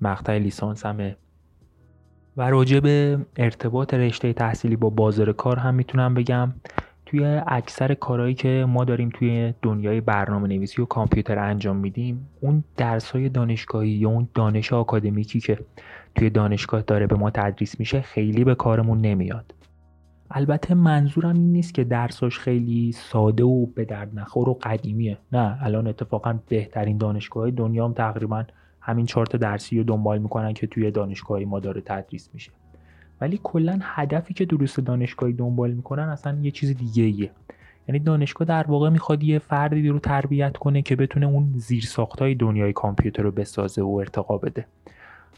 مقطع 0.00 0.38
لیسانسمه. 0.38 1.16
و 2.36 2.50
راجع 2.50 2.80
به 2.80 3.18
ارتباط 3.36 3.94
رشته 3.94 4.32
تحصیلی 4.32 4.76
با 4.76 4.90
بازار 4.90 5.32
کار 5.32 5.58
هم 5.58 5.74
می‌تونم 5.74 6.14
بگم. 6.14 6.52
توی 7.06 7.24
اکثر 7.46 7.94
کارهایی 7.94 8.34
که 8.34 8.64
ما 8.68 8.84
داریم 8.84 9.10
توی 9.14 9.54
دنیای 9.62 10.00
برنامه 10.00 10.48
نویسی 10.48 10.82
و 10.82 10.84
کامپیوتر 10.84 11.38
انجام 11.38 11.76
میدیم 11.76 12.28
اون 12.40 12.64
درس 12.76 13.10
های 13.10 13.28
دانشگاهی 13.28 13.90
یا 13.90 14.08
اون 14.08 14.28
دانش 14.34 14.72
آکادمیکی 14.72 15.40
که 15.40 15.58
توی 16.14 16.30
دانشگاه 16.30 16.82
داره 16.82 17.06
به 17.06 17.16
ما 17.16 17.30
تدریس 17.30 17.80
میشه 17.80 18.00
خیلی 18.00 18.44
به 18.44 18.54
کارمون 18.54 19.00
نمیاد. 19.00 19.54
البته 20.30 20.74
منظورم 20.74 21.34
این 21.34 21.52
نیست 21.52 21.74
که 21.74 21.84
درساش 21.84 22.38
خیلی 22.38 22.92
ساده 22.92 23.44
و 23.44 23.66
به 23.66 23.84
درد 23.84 24.18
نخور 24.18 24.48
و 24.48 24.58
قدیمیه. 24.62 25.18
نه 25.32 25.58
الان 25.62 25.86
اتفاقا 25.86 26.38
بهترین 26.48 26.98
دانشگاه 26.98 27.50
دنیا 27.50 27.84
هم 27.84 27.92
تقریبا 27.92 28.44
همین 28.86 29.06
چارت 29.06 29.36
درسی 29.36 29.78
رو 29.78 29.84
دنبال 29.84 30.18
می‌کنن 30.18 30.52
که 30.52 30.66
توی 30.66 30.90
دانشگاهی 30.90 31.44
ما 31.44 31.60
داره 31.60 31.80
تدریس 31.80 32.30
میشه. 32.34 32.52
ولی 33.20 33.40
کلا 33.42 33.78
هدفی 33.82 34.34
که 34.34 34.44
دروس 34.44 34.80
دانشگاهی 34.80 35.32
دنبال 35.32 35.70
می‌کنن 35.70 36.02
اصلا 36.02 36.38
یه 36.42 36.50
چیز 36.50 36.76
دیگه 36.76 37.02
ایه 37.02 37.30
یعنی 37.88 37.98
دانشگاه 37.98 38.48
در 38.48 38.66
واقع 38.66 38.90
می‌خواد 38.90 39.22
یه 39.24 39.38
فردی 39.38 39.88
رو 39.88 39.98
تربیت 39.98 40.56
کنه 40.56 40.82
که 40.82 40.96
بتونه 40.96 41.26
اون 41.26 41.52
زیرساختهای 41.56 42.34
دنیای 42.34 42.72
کامپیوتر 42.72 43.22
رو 43.22 43.30
بسازه 43.30 43.82
و 43.82 43.88
ارتقا 43.88 44.38
بده. 44.38 44.66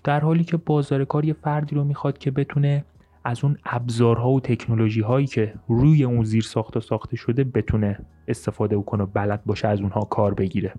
در 0.05 0.21
حالی 0.21 0.45
که 0.45 0.57
بازار 0.57 1.05
کار 1.05 1.25
یه 1.25 1.33
فردی 1.33 1.77
رو 1.77 1.85
می‌خواد 1.85 2.19
که 2.19 2.31
بتونه 2.31 2.85
از 3.25 3.45
اون 3.45 3.57
ابزارها 3.65 4.31
و 4.31 4.41
تکنولوژی 4.41 5.01
هایی 5.01 5.27
که 5.27 5.55
روی 5.69 6.05
اون 6.05 6.25
زیرساخته 6.25 6.43
ساخته 6.43 7.17
شده 7.17 7.45
بتونه 7.45 7.99
استفاده 8.29 8.77
کنه 8.77 9.03
و 9.03 9.07
بلد 9.07 9.45
باشه 9.45 9.69
از 9.69 9.81
اونها 9.81 10.01
کار 10.01 10.35
بگیره. 10.35 10.75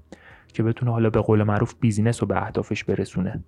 که 0.53 0.63
بتونه 0.63 0.91
حالا 0.91 1.09
به 1.09 1.21
قول 1.21 1.43
معروف 1.43 1.75
business 1.79 2.21
رو 2.21 2.27
به 2.27 2.43
اهدافش 2.43 2.83
برسونه. 2.83 3.43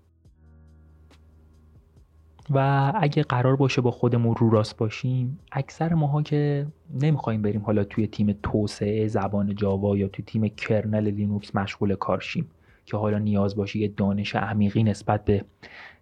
و 2.50 2.92
اگه 2.96 3.24
قرار 3.24 3.56
باشه 3.56 3.82
با 3.82 3.92
خودمون 3.92 4.36
رو 4.36 4.50
راست 4.50 4.78
باشیم 4.78 5.40
اکثر 5.52 5.94
ماها 5.94 6.22
که 6.22 6.68
نمی‌خوایم 7.02 7.42
بریم 7.42 7.62
حالا 7.62 7.84
توی 7.84 8.08
تیم 8.08 8.40
توسعه 8.44 9.08
زبان 9.08 9.56
Java 9.56 9.98
یا 9.98 10.08
توی 10.08 10.26
تیم 10.26 10.48
kernel 10.48 11.10
Linux 11.10 11.56
مشغول 11.56 11.96
کار 11.96 12.19
شیم 12.19 12.50
که 12.86 12.98
حالا 12.98 13.18
نیاز 13.18 13.56
باشه 13.56 13.80
یه 13.80 13.88
دانش 13.88 14.36
عمیقی 14.36 14.84
نسبت 14.84 15.26
به 15.26 15.46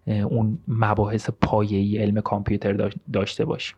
اون 0.06 0.58
مباحث 0.68 1.30
پایه‌ای 1.40 1.98
علم 1.98 2.20
کامپیوتر 2.20 2.90
داشته 3.12 3.44
باشیم. 3.44 3.76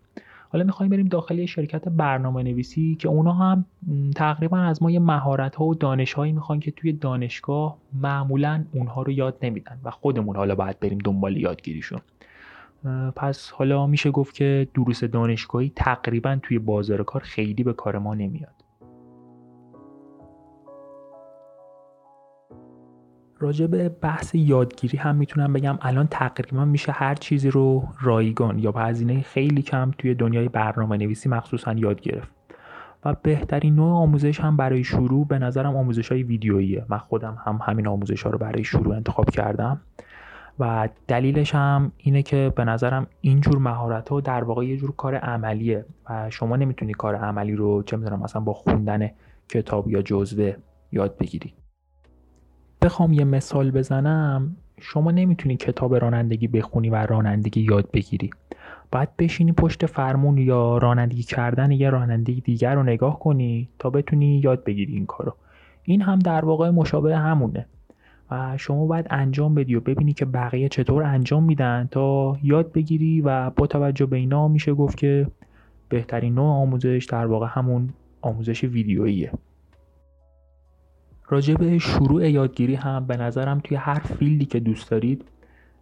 حالا 0.53 0.65
می‌خوایم 0.65 0.91
بریم 0.91 1.07
داخل 1.07 1.39
یه 1.39 1.47
شرکت 1.47 1.89
برنامه 1.89 2.43
نویسی 2.43 2.95
که 2.95 3.09
اونا 3.09 3.33
هم 3.33 3.65
تقریبا 4.17 4.59
از 4.59 4.83
ما 4.83 4.91
یه 4.91 4.99
مهارت 4.99 5.57
ها 5.57 5.65
و 5.65 5.75
دانش 5.75 6.13
هایی 6.13 6.33
می‌خوان 6.33 6.61
که 6.61 6.71
توی 6.71 6.93
دانشگاه 6.93 7.79
معمولا 7.93 8.65
اونها 8.73 9.03
رو 9.03 9.13
یاد 9.13 9.39
نمیدن 9.43 9.79
و 9.85 9.91
خودمون 9.91 10.37
حالا 10.37 10.55
باید 10.55 10.81
بریم 10.81 10.99
دنبال 10.99 11.37
یادگیریشون. 11.37 12.01
پس 13.17 13.51
حالا 13.51 13.87
میشه 13.87 14.11
گفت 14.11 14.35
که 14.35 14.69
دروس 14.75 15.05
دانشگاهی 15.05 15.73
تقریبا 15.77 16.39
توی 16.43 16.59
بازار 16.59 17.03
کار 17.03 17.23
خیلی 17.23 17.63
به 17.63 17.73
کار 17.73 17.99
ما 17.99 18.15
نمیاد. 18.15 18.62
راجع 23.43 23.67
به 23.67 23.89
بحث 23.89 24.35
یادگیری 24.35 24.99
هم 24.99 25.17
می‌تونم 25.17 25.53
بگم 25.53 25.79
الان 25.83 26.07
تقریبا 26.11 26.65
میشه 26.65 26.93
هر 26.93 27.15
چیزی 27.15 27.51
رو 27.51 27.89
رایگان 28.01 28.59
یا 28.59 28.73
به 28.73 28.81
هزینه 28.81 29.21
خیلی 29.21 29.63
کم 29.63 29.91
توی 29.99 30.15
دنیای 30.15 30.49
برنامه 30.49 30.97
نویسی 30.97 31.29
مخصوصا 31.29 31.73
یاد 31.73 32.01
گرفت. 32.01 32.33
و 33.05 33.15
بهترین 33.23 33.75
نوع 33.75 33.93
آموزش 33.93 34.41
هم 34.41 34.57
برای 34.57 34.85
شروع 34.85 35.27
به 35.27 35.39
نظرم 35.39 35.77
آموزش 35.77 36.13
های 36.13 36.23
ویدیوییه. 36.23 36.85
من 36.89 36.99
خودم 36.99 37.39
هم 37.47 37.61
همین 37.63 37.87
آموزش 37.87 38.23
ها 38.23 38.31
رو 38.31 38.39
برای 38.39 38.65
شروع 38.65 38.97
انتخاب 38.97 39.31
کردم. 39.31 39.81
و 40.59 40.89
دلیلش 41.09 41.55
هم 41.55 41.93
اینه 41.97 42.23
که 42.23 42.53
به 42.57 42.65
نظرم 42.65 43.07
اینجور 43.21 43.59
مهارت 43.59 44.09
ها 44.09 44.21
در 44.21 44.45
واقع 44.45 44.67
یه 44.67 44.77
جور 44.77 44.97
کار 44.97 45.15
عملیه 45.15 45.85
و 46.11 46.31
شما 46.31 46.57
نمی‌تونی 46.57 46.93
کار 46.93 47.15
عملی 47.15 47.53
رو 47.53 47.83
چه 47.83 47.97
می‌دونم 47.97 48.21
مثلا 48.21 48.43
با 48.43 48.53
خوندن 48.53 49.11
کتاب 49.49 49.91
یا 49.91 50.03
جزوه 50.03 50.55
یاد 50.93 51.17
بگیری. 51.17 51.55
بخوام 52.83 53.13
یه 53.13 53.25
مثال 53.25 53.71
بزنم. 53.71 54.57
شما 54.81 55.11
نمی‌تونی 55.11 55.57
کتاب 55.57 55.95
رانندگی 55.95 56.49
بخونی 56.49 56.91
و 56.91 56.95
رانندگی 56.95 57.61
یاد 57.61 57.91
بگیری. 57.93 58.31
باید 58.93 59.17
بشینی 59.19 59.53
پشت 59.53 59.87
فرمون 59.87 60.39
یا 60.39 60.79
رانندگی 60.79 61.23
کردن 61.23 61.71
یه 61.71 61.91
رانندگی 61.91 62.41
دیگر 62.41 62.75
رو 62.75 62.83
نگاه 62.83 63.19
کنی 63.19 63.69
تا 63.79 63.91
بتونی 63.91 64.41
یاد 64.45 64.65
بگیری 64.65 64.93
این 64.93 65.07
کارو. 65.07 65.35
این 65.83 66.03
هم 66.03 66.19
در 66.19 66.45
واقع 66.45 66.71
مشابه 66.71 67.17
همونه. 67.17 67.67
و 68.31 68.57
شما 68.59 68.87
باید 68.87 69.07
انجام 69.11 69.55
بدی 69.55 69.75
و 69.75 69.81
ببینی 69.81 70.13
که 70.13 70.25
بقیه 70.25 70.69
چطور 70.69 71.03
انجام 71.03 71.45
میدن 71.45 71.89
تا 71.91 72.37
یاد 72.43 72.73
بگیری 72.73 73.21
و 73.21 73.51
با 73.51 73.67
توجه 73.67 74.07
به 74.07 74.17
اینا 74.17 74.49
میشه 74.49 74.75
گفت 74.75 74.97
که 74.97 75.27
بهترین 75.89 76.35
نوع 76.35 76.47
آموزش 76.47 77.07
در 77.11 77.27
واقع 77.27 77.47
همون 77.51 77.91
آموزش 78.23 78.65
ویدیوییه. 78.65 79.33
راجع 81.33 81.79
شروع 81.79 82.31
یادگیری 82.31 82.75
هم 82.75 83.07
به 83.07 83.17
نظرم 83.17 83.61
توی 83.61 83.77
هر 83.77 83.99
فیلدی 83.99 84.45
که 84.45 84.61
دوست 84.61 84.91
دارید 84.91 85.25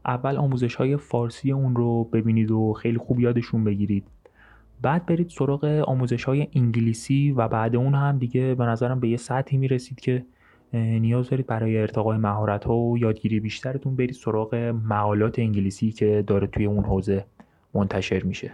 اول 0.06 0.36
آموزش 0.36 0.74
های 0.74 0.96
فارسی 0.96 1.52
اون 1.52 1.76
رو 1.76 2.04
ببینید 2.04 2.50
و 2.50 2.72
خیلی 2.72 2.98
خوب 2.98 3.20
یادشون 3.20 3.64
بگیرید. 3.64 4.04
بعد 4.82 5.06
برید 5.06 5.28
سراغ 5.28 5.64
آموزش 5.64 6.24
های 6.24 6.48
انگلیسی 6.54 7.32
و 7.36 7.48
بعد 7.48 7.76
اون 7.76 7.94
هم 7.94 8.18
دیگه 8.18 8.54
به 8.54 8.64
نظرم 8.64 9.00
به 9.00 9.08
یه 9.08 9.16
سطحی 9.16 9.58
می‌رسید 9.58 10.00
که 10.00 10.24
نیاز 10.72 11.30
دارید 11.30 11.46
برای 11.46 11.78
ارتقای 11.78 12.18
مهارت 12.18 12.64
ها 12.64 12.76
و 12.76 12.98
یادگیری 12.98 13.40
بیشترتون 13.40 13.96
برید 13.96 14.12
سراغ 14.14 14.54
مقالات 14.84 15.38
انگلیسی 15.38 15.92
که 15.92 16.24
داره 16.26 16.46
توی 16.46 16.66
اون 16.66 16.84
حوزه 16.84 17.24
منتشر 17.74 18.22
میشه. 18.22 18.52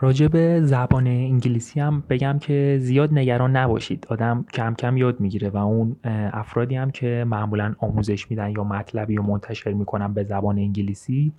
راجع 0.00 0.28
به 0.28 0.60
زبان 0.62 1.06
انگلیسی 1.06 1.80
هم 1.80 2.02
بگم 2.10 2.38
که 2.38 2.78
زیاد 2.80 3.12
نگران 3.12 3.56
نباشید. 3.56 4.06
آدم 4.10 4.44
کم 4.52 4.74
کم 4.74 4.96
یاد 4.96 5.20
می‌گیره 5.20 5.48
و 5.48 5.56
اون 5.56 5.96
افرادی 6.32 6.74
هم 6.74 6.90
که 6.90 7.24
معمولا 7.28 7.74
آموزش 7.78 8.30
میدن 8.30 8.50
یا 8.50 8.64
مطلبی 8.64 9.16
رو 9.16 9.22
منتشر 9.22 9.72
می‌کنن 9.72 10.14
به 10.14 10.24
زبان 10.24 10.58
انگلیسی 10.58 11.32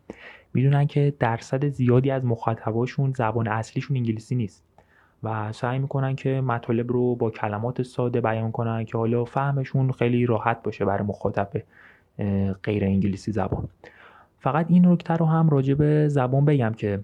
می‌دونن 0.53 0.87
که 0.87 1.13
درصد 1.19 1.67
زیادی 1.67 2.11
از 2.11 2.25
مخاطباشون 2.25 3.13
زبان 3.17 3.47
اصلیشون 3.47 3.97
انگلیسی 3.97 4.35
نیست. 4.35 4.63
و 5.23 5.53
سعی 5.53 5.79
می‌کنن 5.79 6.15
که 6.15 6.41
مطالب 6.41 6.91
رو 6.91 7.15
با 7.15 7.29
کلمات 7.29 7.81
ساده 7.81 8.21
بیان 8.21 8.51
کنن 8.51 8.85
که 8.85 8.97
حالا 8.97 9.25
فهمشون 9.25 9.91
خیلی 9.91 10.25
راحت 10.25 10.63
باشه 10.63 10.85
برای 10.85 11.07
مخاطب 11.07 11.49
غیر 12.63 12.83
انگلیسی 12.83 13.31
زبان. 13.31 13.67
فقط 14.39 14.65
این 14.69 14.85
نکته 14.85 15.13
رو 15.13 15.25
هم 15.25 15.49
راجع 15.49 15.73
به 15.73 16.07
زبان 16.07 16.45
بگم 16.45 16.73
که 16.73 17.03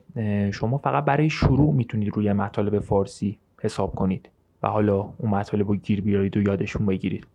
شما 0.52 0.78
فقط 0.78 1.06
برای 1.06 1.30
شروع 1.30 1.74
می‌تونید 1.74 2.14
روی 2.16 2.34
مطالب 2.34 2.80
فارسی 2.80 3.38
حساب 3.62 3.96
کنید 3.96 4.30
و 4.64 4.68
حالا 4.68 5.10
اون 5.18 5.32
مطالب 5.32 5.68
رو 5.68 5.76
گیر 5.76 6.02
بیارید 6.02 6.38
و 6.38 6.42
یادشون 6.42 6.86
بگیرید. 6.86 7.28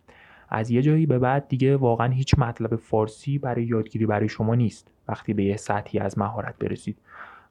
از 0.49 0.71
یه 0.71 0.81
جایی 0.81 1.05
به 1.05 1.19
بعد 1.19 1.47
دیگه 1.47 1.77
واقعا 1.77 2.07
هیچ 2.07 2.39
مطلب 2.39 2.75
فارسی 2.75 3.37
برای 3.37 3.63
یادگیری 3.63 4.05
برای 4.05 4.29
شما 4.29 4.55
نیست 4.55 4.87
وقتی 5.07 5.33
به 5.33 5.43
یه 5.43 5.57
سطحی 5.57 5.99
از 5.99 6.17
مهارت 6.17 6.57
برسید. 6.57 6.97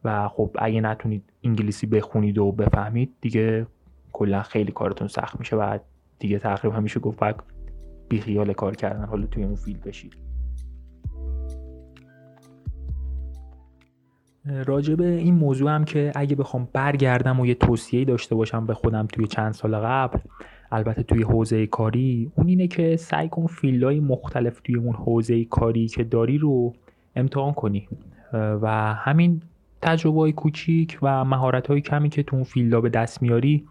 و 0.05 0.29
خب 0.29 0.51
اگه 0.59 0.81
نتونید 0.81 1.23
انگلیسی 1.45 1.87
بخونید 1.87 2.39
و 2.39 2.53
بفهمید 2.53 3.13
دیگه 3.21 3.67
کلا 4.13 4.43
خیلی 4.43 4.73
کارتون 4.73 5.09
سخت 5.09 5.39
میشه 5.39 5.57
و 5.57 5.79
دیگه 6.19 6.39
تقریبا 6.39 6.81
میشه 6.81 7.01
گفت 7.01 7.25
بی 7.25 7.33
بیخیال 8.09 8.53
کار 8.53 8.77
کردن 8.77 9.05
حالا 9.05 9.27
توی 9.27 9.45
اون 9.45 9.55
field 9.55 9.81
بشید. 9.81 10.30
راجع 14.45 14.95
به 14.95 15.07
این 15.07 15.35
موضوع 15.35 15.71
هم 15.71 15.85
که 15.85 16.13
اگه 16.15 16.37
بخوام 16.37 16.69
برگردم 16.73 17.41
و 17.41 17.47
یه 17.47 17.55
توصیه 17.55 18.05
داشته 18.05 18.35
باشم 18.35 18.67
به 18.67 18.75
خودم 18.75 19.07
توی 19.07 19.27
چند 19.27 19.53
سال 19.53 19.77
قبل 19.77 20.19
البته 20.73 21.03
توی 21.03 21.23
حوزه 21.23 21.67
کاری 21.67 22.33
اون 22.35 22.49
اینه 22.49 22.67
که 22.67 22.97
سعی 22.97 23.29
کن 23.29 23.47
field 23.47 23.85
های 23.85 24.01
مختلف 24.01 24.61
توی 24.61 24.75
اون 24.75 24.95
حوزه 24.95 25.45
کاری 25.45 25.89
که 25.89 26.05
داری 26.05 26.39
رو 26.39 26.75
امتحان 27.17 27.53
کنی. 27.53 27.89
و 28.33 28.95
همین 28.95 29.43
تجربه 29.83 30.33
کوچیک 30.33 30.99
و 31.03 31.25
مهارت 31.25 31.67
های 31.67 31.81
کمی 31.81 32.09
که 32.09 32.23
تو 32.23 32.37
اون 32.37 32.45
field 32.45 32.75
ا 32.75 32.81
به 32.81 32.89
دست 32.89 33.23
میاری 33.23 33.65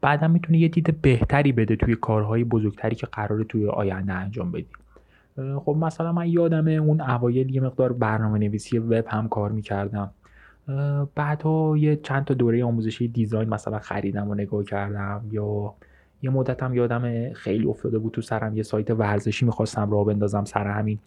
بعدا 0.00 0.28
می‌تونه 0.28 0.58
یه 0.58 0.68
دید 0.68 1.00
بهتری 1.00 1.52
بده 1.52 1.76
توی 1.76 1.96
کارهای 1.96 2.44
بزرگتری 2.44 2.96
که 2.96 3.06
قراره 3.06 3.44
توی 3.44 3.66
آینده 3.66 4.12
انجام 4.12 4.52
بدی. 4.52 4.79
خب 5.64 5.76
مثلا 5.80 6.12
من 6.12 6.28
یادمه 6.28 6.70
اون 6.70 7.00
اوایل 7.00 7.54
یه 7.54 7.60
مقدار 7.60 7.92
برنامه 7.92 8.38
نویسی 8.38 8.78
وب 8.78 9.04
هم 9.08 9.28
کار 9.28 9.52
می‌کردم. 9.52 10.10
بعدها 11.14 11.76
یه 11.76 11.96
چند 11.96 12.24
تا 12.24 12.34
دوره 12.34 12.64
آموزشی 12.64 13.08
دیزاین 13.08 13.48
مثلا 13.48 13.78
خریدم 13.78 14.28
و 14.28 14.34
نگاه 14.34 14.64
کردم 14.64 15.24
یا 15.30 15.74
یه 16.22 16.30
مدت 16.30 16.62
هم 16.62 16.74
یادم 16.74 17.32
خیلی 17.32 17.66
افتاده 17.66 17.98
بود 17.98 18.12
تو 18.12 18.20
سرم 18.20 18.56
یه 18.56 18.62
سایت 18.62 18.90
ورزشی 18.90 19.46
می‌خواستم 19.46 19.90
راه 19.90 20.06
بندازم 20.06 20.44
سر 20.44 20.66
همین. 20.66 20.98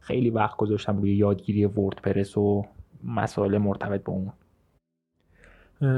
خیلی 0.00 0.30
وقت 0.30 0.56
گذاشتم 0.56 0.96
روی 0.96 1.16
یادگیری 1.16 1.64
وردپرس 1.64 2.38
و 2.38 2.64
مسائل 3.04 3.58
مرتبط 3.58 4.04
با 4.04 4.12
اون. 4.12 4.32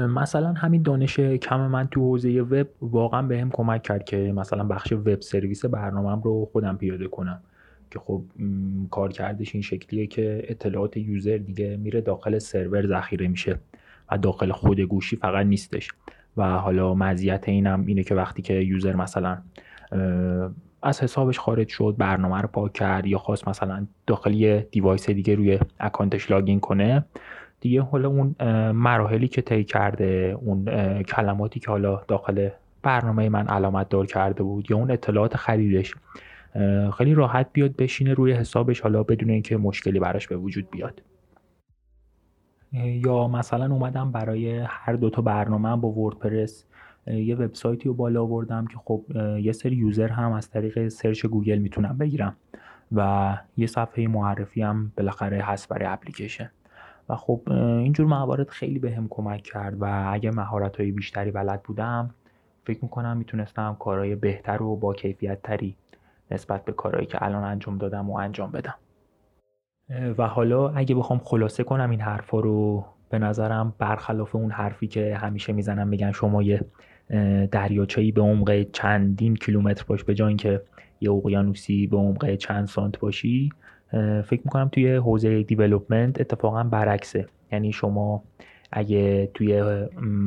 مثلا 0.07 0.53
همین 0.53 0.81
دانش 0.81 1.19
کم 1.19 1.67
من 1.67 1.87
تو 1.87 2.01
حوزه 2.01 2.41
وب 2.41 2.67
واقعا 2.81 3.21
بهم 3.21 3.49
به 3.49 3.55
کمک 3.55 3.83
کرد 3.83 4.03
که 4.03 4.33
مثلا 4.35 4.63
بخش 4.63 4.93
web 4.93 5.21
service 5.21 5.65
برنامهم 5.65 6.21
رو 6.21 6.49
خودم 6.51 6.77
پیاده 6.77 7.07
کنم. 7.07 7.41
که 7.93 7.99
خب 7.99 8.23
کار 8.91 9.11
کردش 9.11 9.55
این 9.55 9.61
شکلیه 9.61 10.07
که 10.07 10.43
اطلاعات 10.47 10.97
user 10.97 11.37
دیگه 11.37 11.77
میره 11.77 12.01
داخل 12.01 12.39
سرور 12.39 12.87
ذخیره 12.87 13.27
میشه 13.27 13.59
و 14.11 14.17
داخل 14.17 14.51
خود 14.51 14.79
گوشی 14.79 15.15
فقط 15.15 15.45
نیستش. 15.45 15.89
و 16.37 16.43
حالا 16.43 16.93
مزیت 16.93 17.49
اینم 17.49 17.83
اینه 17.87 18.03
که 18.03 18.15
وقتی 18.15 18.41
که 18.41 18.53
user 18.53 18.95
مثلا 18.95 19.37
از 20.83 21.03
حسابش 21.03 21.39
خارج 21.39 21.67
شد 21.67 21.95
برنامه 21.97 22.41
رو 22.41 22.47
پاک 22.47 22.73
کرد 22.73 23.05
یا 23.05 23.17
خواست 23.17 23.47
مثلا 23.47 23.87
داخل 24.07 24.59
device 24.59 25.09
دیگه 25.09 25.35
روی 25.35 25.59
account 25.79 26.19
ش 26.19 26.31
login 26.31 26.59
کنه 26.59 27.05
دیگه 27.59 27.81
حالا 27.81 28.09
اون 28.09 28.35
مراحلی 28.71 29.27
که 29.27 29.41
طی 29.41 29.63
کرده 29.63 30.37
اون 30.41 30.65
کلماتی 31.03 31.59
که 31.59 31.71
حالا 31.71 32.01
داخل 32.07 32.49
برنامه 32.81 33.29
من 33.29 33.47
علامت 33.47 33.89
دار 33.89 34.05
کرده 34.05 34.43
بود 34.43 34.71
یا 34.71 34.77
اون 34.77 34.91
اطلاعات 34.91 35.37
خریدش 35.37 35.93
خیلی 36.97 37.13
راحت 37.13 37.47
بیاد 37.53 37.75
بشینه 37.75 38.13
روی 38.13 38.33
حسابش 38.33 38.81
حالا 38.81 39.03
بدون 39.03 39.29
اینکه 39.29 39.57
مشکلی 39.57 39.99
براش 39.99 40.27
به 40.27 40.37
وجود 40.37 40.69
بیاد. 40.71 41.01
یا 42.73 43.27
مثلا 43.27 43.73
اومدم 43.73 44.11
برای 44.11 44.59
هر 44.67 44.93
دوتا 44.93 45.21
برنامه 45.21 45.75
با 45.75 45.89
WordPress 45.89 46.65
یه 47.07 47.35
وبسایتی 47.35 47.89
رو 47.89 47.93
بالا 47.93 48.21
آوردم 48.21 48.65
که 48.65 48.77
خب 48.85 49.05
یه 49.39 49.51
سری 49.51 49.75
user 49.75 50.07
هم 50.07 50.31
از 50.31 50.49
طریق 50.49 50.87
search 50.87 51.25
Google 51.25 51.57
می‌تونم 51.57 51.97
بگیرم 51.97 52.35
و 52.91 53.37
یه 53.57 53.67
صفحه 53.67 54.07
معرفی 54.07 54.61
هم 54.61 54.91
بالاخره 54.97 55.41
هست 55.41 55.69
برای 55.69 55.85
اپلیکیشن. 55.85 56.51
و 57.09 57.15
خب 57.15 57.41
اینجور 57.49 58.07
موارد 58.07 58.49
خیلی 58.49 58.79
به 58.79 58.91
هم 58.91 59.07
کمک 59.09 59.41
کرد 59.41 59.81
و 59.81 60.09
اگه 60.13 60.31
مهارت 60.31 60.81
بیشتری 60.81 61.31
بلد 61.31 61.63
بودم 61.63 62.09
فکر 62.63 62.79
می‌کنم 62.81 63.17
می‌تونستم 63.17 63.77
کارهای 63.79 64.15
بهتر 64.15 64.63
و 64.63 64.75
با 64.75 64.93
کیفیت 64.93 65.41
تری 65.41 65.75
نسبت 66.33 66.65
به 66.65 66.71
کارهایی 66.71 67.07
که 67.07 67.23
الان 67.23 67.43
انجام 67.43 67.77
دادم 67.77 68.09
و 68.09 68.17
انجام 68.17 68.51
بدم. 68.51 68.75
و 70.17 70.27
حالا 70.27 70.69
اگه 70.69 70.95
بخوام 70.95 71.19
خلاصه 71.23 71.63
کنم 71.63 71.89
این 71.89 72.01
حرفا 72.01 72.39
رو 72.39 72.85
به 73.09 73.19
نظرم 73.19 73.73
برخلاف 73.79 74.35
اون 74.35 74.51
حرفی 74.51 74.87
که 74.87 75.15
همیشه 75.15 75.53
می‌زنم 75.53 75.87
میگن 75.87 76.11
شما 76.11 76.43
یه 76.43 76.65
دریاچه‌ای 77.51 78.11
به 78.11 78.21
عمق 78.21 78.65
چندین 78.71 79.35
کیلومتر 79.35 79.83
باش 79.87 80.03
به 80.03 80.13
جای 80.13 80.27
اینکه 80.27 80.61
یه 81.01 81.11
اقیانوسی 81.11 81.87
به 81.87 81.97
عمق 81.97 82.35
چند 82.35 82.67
سانت 82.67 82.99
باشی 82.99 83.49
فکر 84.25 84.41
می‌کنم 84.45 84.69
توی 84.69 84.95
حوزه 84.95 85.43
دیولوپمنت 85.43 86.21
اتفاقا 86.21 86.63
برعکسه. 86.63 87.27
یعنی 87.51 87.71
شما 87.71 88.23
اگه 88.75 89.31
توی 89.33 89.59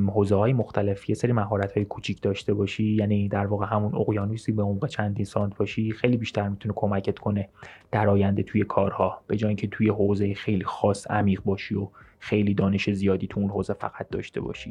حوزه 0.09 0.35
های 0.35 0.53
مختلف 0.53 1.09
یه 1.09 1.15
سری 1.15 1.33
مهارت 1.33 1.73
های 1.73 1.85
کوچیک 1.85 2.23
داشته 2.23 2.55
باشی 2.55 2.85
یعنی 2.85 3.29
در 3.29 3.47
واقع 3.47 3.67
همون 3.67 3.95
اقیانوسی 3.95 4.53
به 4.53 4.63
عمق 4.63 4.87
چندین 4.87 5.25
سانت 5.25 5.57
باشی 5.57 5.93
خیلی 5.93 6.17
بیشتر 6.17 6.49
می‌تونه 6.49 6.75
کمکت 6.77 7.19
کنه 7.19 7.49
در 7.91 8.09
آینده 8.09 8.43
توی 8.43 8.65
کارها. 8.65 9.21
به 9.27 9.37
جای 9.37 9.49
اینکه 9.49 9.67
توی 9.67 9.89
حوزه 9.89 10.35
خیلی 10.35 10.65
خاص 10.65 11.11
عمیق 11.11 11.41
باشی 11.45 11.75
و 11.75 11.89
خیلی 12.19 12.55
دانش 12.55 12.91
زیادی 12.91 13.27
تو 13.27 13.41
اون 13.41 13.51
حوزه 13.51 13.75
فقط 13.75 14.09
داشته 14.11 14.41
باشی. 14.41 14.71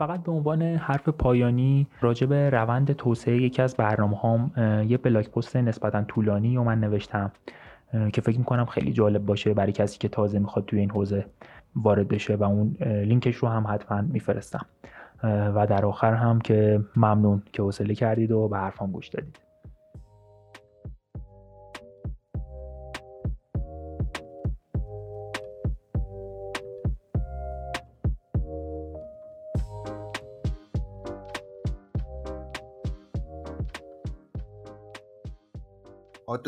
فقط 0.00 0.22
به 0.22 0.32
عنوان 0.32 0.62
حرف 0.62 1.08
پایانی 1.08 1.86
راجع 2.00 2.26
به 2.26 2.50
روند 2.50 2.92
توسعه 2.92 3.42
یکی 3.42 3.62
از 3.62 3.76
برنامه 3.76 4.16
هام 4.16 4.52
یه 4.88 4.96
بلاک 4.96 5.30
پست 5.30 5.56
نسبتا 5.56 6.02
طولانی 6.02 6.56
و 6.56 6.62
من 6.62 6.80
نوشتم 6.80 7.32
که 8.12 8.20
فکر 8.20 8.38
می‌کنم 8.38 8.64
خیلی 8.64 8.92
جالب 8.92 9.26
باشه 9.26 9.54
برای 9.54 9.72
کسی 9.72 9.98
که 9.98 10.08
تازه 10.08 10.38
می‌خواد 10.38 10.64
توی 10.64 10.78
این 10.78 10.90
حوزه 10.90 11.26
وارد 11.76 12.08
بشه 12.08 12.36
و 12.36 12.44
اون 12.44 12.76
لینکش 12.80 13.36
رو 13.36 13.48
هم 13.48 13.66
حتما 13.66 14.00
میفرستم. 14.00 14.66
و 15.24 15.66
در 15.70 15.84
آخر 15.84 16.14
هم 16.14 16.40
که 16.40 16.80
ممنون 16.96 17.42
که 17.52 17.62
حوصله 17.62 17.94
کردید 17.94 18.32
و 18.32 18.48
به 18.48 18.56
حرفام 18.58 18.92
گوش 18.92 19.08
دادید. 19.08 19.49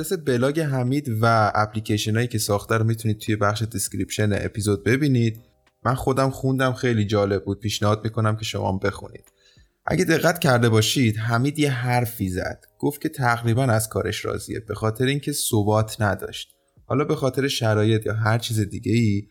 آدرس 0.02 0.12
بلاگ 0.26 0.60
حمید 0.60 1.08
و 1.20 1.52
اپلیکیشن 1.54 2.14
هایی 2.14 2.28
که 2.28 2.38
ساخته 2.38 2.74
رو 2.74 2.84
می‌تونید 2.84 3.18
توی 3.18 3.36
بخش 3.36 3.62
description 3.62 4.32
اپیزود 4.32 4.84
ببینید. 4.84 5.40
من 5.84 5.94
خودم 5.94 6.30
خوندم 6.30 6.72
خیلی 6.72 7.04
جالب 7.04 7.44
بود. 7.44 7.60
پیشنهاد 7.60 8.04
می‌کنم 8.04 8.36
که 8.36 8.44
شما 8.44 8.78
بخونید. 8.78 9.24
اگه 9.86 10.04
دقت 10.04 10.38
کرده 10.38 10.68
باشید 10.68 11.16
حمید 11.16 11.58
یه 11.58 11.70
حرفی 11.70 12.28
زد. 12.28 12.64
گفت 12.78 13.00
که 13.00 13.08
تقریبا 13.08 13.64
از 13.64 13.88
کارش 13.88 14.24
راضیه 14.24 14.60
به 14.60 14.74
خاطر 14.74 15.06
اینکه 15.06 15.32
ثبات 15.32 16.00
نداشت. 16.00 16.48
حالا 16.86 17.04
به 17.04 17.16
خاطر 17.16 17.48
شرایط 17.48 18.06
یا 18.06 18.14
هر 18.14 18.38
چیز 18.38 18.60
دیگه 18.60 18.92
ای 18.92 19.22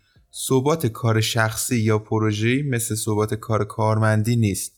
ثبات 0.48 0.88
کار 0.88 1.22
شخصی 1.22 1.76
یا 1.76 2.00
پروژه‌ای 2.00 2.62
مثل 2.62 2.96
ثبات 2.96 3.34
کار 3.34 3.66
کارمندی 3.66 4.36
نیست 4.36 4.72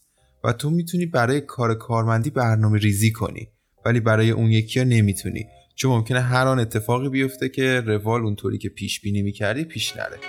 و 0.43 0.53
تو 0.53 0.69
می‌تونی 0.69 1.05
برای 1.05 1.41
کار 1.41 1.75
کارمندی 1.75 2.29
برنامه 2.29 2.79
ریزی 2.79 3.11
کنی 3.11 3.47
ولی 3.85 3.99
برای 3.99 4.31
اون 4.31 4.51
یکی 4.51 4.79
ها 4.79 4.85
نمی‌تونی. 4.85 5.45
چون 5.75 5.91
ممکنه 5.91 6.21
هر 6.21 6.47
آن 6.47 6.59
اتفاقی 6.59 7.09
بیفته 7.09 7.49
که 7.49 7.81
روال 7.81 8.21
اونطوری 8.21 8.57
که 8.57 8.69
پیش 8.69 9.01
بینی 9.01 9.21
می‌کردی 9.21 9.63
پیش 9.63 9.95
نره. 9.97 10.19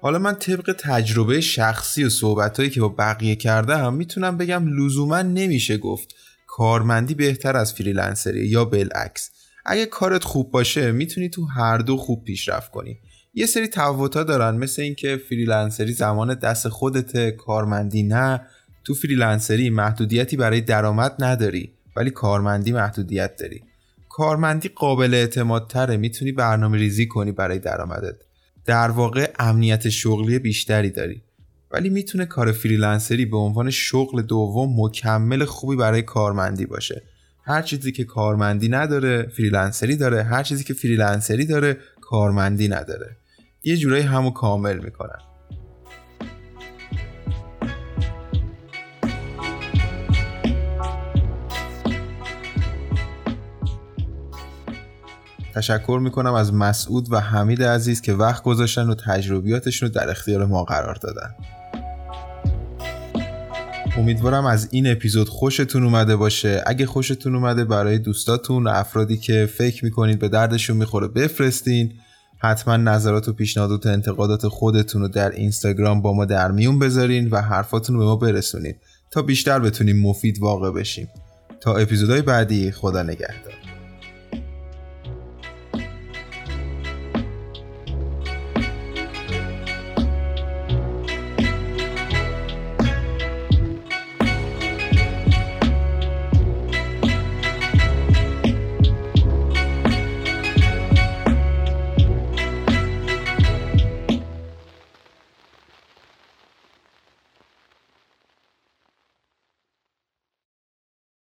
حالا 0.00 0.18
من 0.18 0.34
طبق 0.34 0.76
تجربه 0.78 1.40
شخصی 1.40 2.04
و 2.04 2.08
صحبتهایی 2.08 2.70
که 2.70 2.80
با 2.80 2.88
بقیه 2.88 3.36
کردم 3.36 3.94
می‌تونم 3.94 4.36
بگم 4.36 4.66
لزوما 4.66 5.22
نمیشه 5.22 5.78
گفت 5.78 6.14
کارمندی 6.46 7.14
بهتر 7.14 7.56
از 7.56 7.74
فریلنسری 7.74 8.46
یا 8.46 8.64
بالعکس. 8.64 9.30
اگه 9.64 9.86
کارت 9.86 10.24
خوب 10.24 10.50
باشه 10.50 10.92
می‌تونی 10.92 11.28
تو 11.28 11.44
هر 11.44 11.78
دو 11.78 11.96
خوب 11.96 12.24
پیشرفت 12.24 12.70
کنی. 12.70 12.98
یه 13.34 13.46
سری 13.46 13.68
تفاوت‌ها 13.68 14.22
دارن. 14.22 14.56
مثل 14.56 14.82
اینکه 14.82 15.20
فریلنسری 15.28 15.92
زمان 15.92 16.34
دست 16.34 16.68
خودته 16.68 17.30
کارمندی 17.30 18.02
نه. 18.02 18.40
تو 18.84 18.94
فریلنسری 18.94 19.70
محدودیتی 19.70 20.36
برای 20.36 20.60
درآمد 20.60 21.14
نداری 21.18 21.72
ولی 21.96 22.10
کارمندی 22.10 22.72
محدودیت 22.72 23.36
داری. 23.36 23.62
کارمندی 24.08 24.68
قابل 24.68 25.14
اعتماد 25.14 25.70
تره. 25.70 25.96
می‌تونی 25.96 26.32
برنامه 26.32 26.78
ریزی 26.78 27.06
کنی 27.06 27.32
برای 27.32 27.58
درآمدت. 27.58 28.16
در 28.66 28.88
واقع 28.88 29.30
امنیت 29.38 29.88
شغلی 29.88 30.38
بیشتری 30.38 30.90
داری. 30.90 31.22
ولی 31.70 31.88
می‌تونه 31.88 32.26
کار 32.26 32.52
فریلنسری 32.52 33.26
به 33.26 33.36
عنوان 33.36 33.70
شغل 33.70 34.22
دوم 34.22 34.74
مکمل 34.80 35.44
خوبی 35.44 35.76
برای 35.76 36.02
کارمندی 36.02 36.66
باشه. 36.66 37.02
هر 37.44 37.62
چیزی 37.62 37.92
که 37.92 38.04
کارمندی 38.04 38.68
نداره 38.68 39.22
فریلنسری 39.22 39.96
داره. 39.96 40.22
هر 40.22 40.42
چیزی 40.42 40.64
که 40.64 40.74
فریلنسری 40.74 41.46
داره 41.46 41.76
کارمندی 42.00 42.68
نداره. 42.68 43.16
یه 43.64 43.76
جورایی 43.76 44.02
همو 44.02 44.30
کامل 44.30 44.78
می‌کنن. 44.78 45.18
تشکر 55.54 56.00
می‌کنم 56.02 56.34
از 56.34 56.54
مسعود 56.54 57.12
و 57.12 57.20
حمید 57.20 57.62
عزیز 57.62 58.00
که 58.00 58.12
وقت 58.12 58.42
گذاشتن 58.42 58.90
و 58.90 58.94
تجربیاتشون 58.94 59.88
رو 59.88 59.94
در 59.94 60.10
اختیار 60.10 60.46
ما 60.46 60.64
قرار 60.64 60.94
دادن. 60.94 61.34
امیدوارم 63.96 64.46
از 64.46 64.68
این 64.70 64.92
اپیزود 64.92 65.28
خوشتون 65.28 65.84
اومده 65.84 66.16
باشه. 66.16 66.62
اگه 66.66 66.86
خوشتون 66.86 67.34
اومده 67.34 67.64
برای 67.64 67.98
دوستاتون 67.98 68.66
و 68.66 68.70
افرادی 68.70 69.16
که 69.16 69.46
فکر 69.46 69.84
می‌کنید 69.84 70.18
به 70.18 70.28
دردشون 70.28 70.76
می‌خوره 70.76 71.08
بفرستین. 71.08 71.92
حتما 72.42 72.76
نظرات 72.76 73.28
و 73.28 73.32
پیشنهادات 73.32 73.86
و 73.86 73.88
انتقادات 73.88 74.48
خودتون 74.48 75.02
رو 75.02 75.08
در 75.08 75.30
اینستاگرام 75.30 76.02
با 76.02 76.12
ما 76.12 76.24
در 76.24 76.50
میون 76.50 76.78
بذارین 76.78 77.30
و 77.30 77.40
حرفاتون 77.40 77.96
رو 77.96 78.00
به 78.00 78.06
ما 78.06 78.16
برسونید 78.16 78.76
تا 79.10 79.22
بیشتر 79.22 79.58
بتونیم 79.58 80.00
مفید 80.00 80.38
واقع 80.38 80.70
بشیم. 80.70 81.08
تا 81.60 81.76
اپیزودهای 81.76 82.22
بعدی 82.22 82.70
خدا 82.70 83.02
نگهدار. 83.02 83.61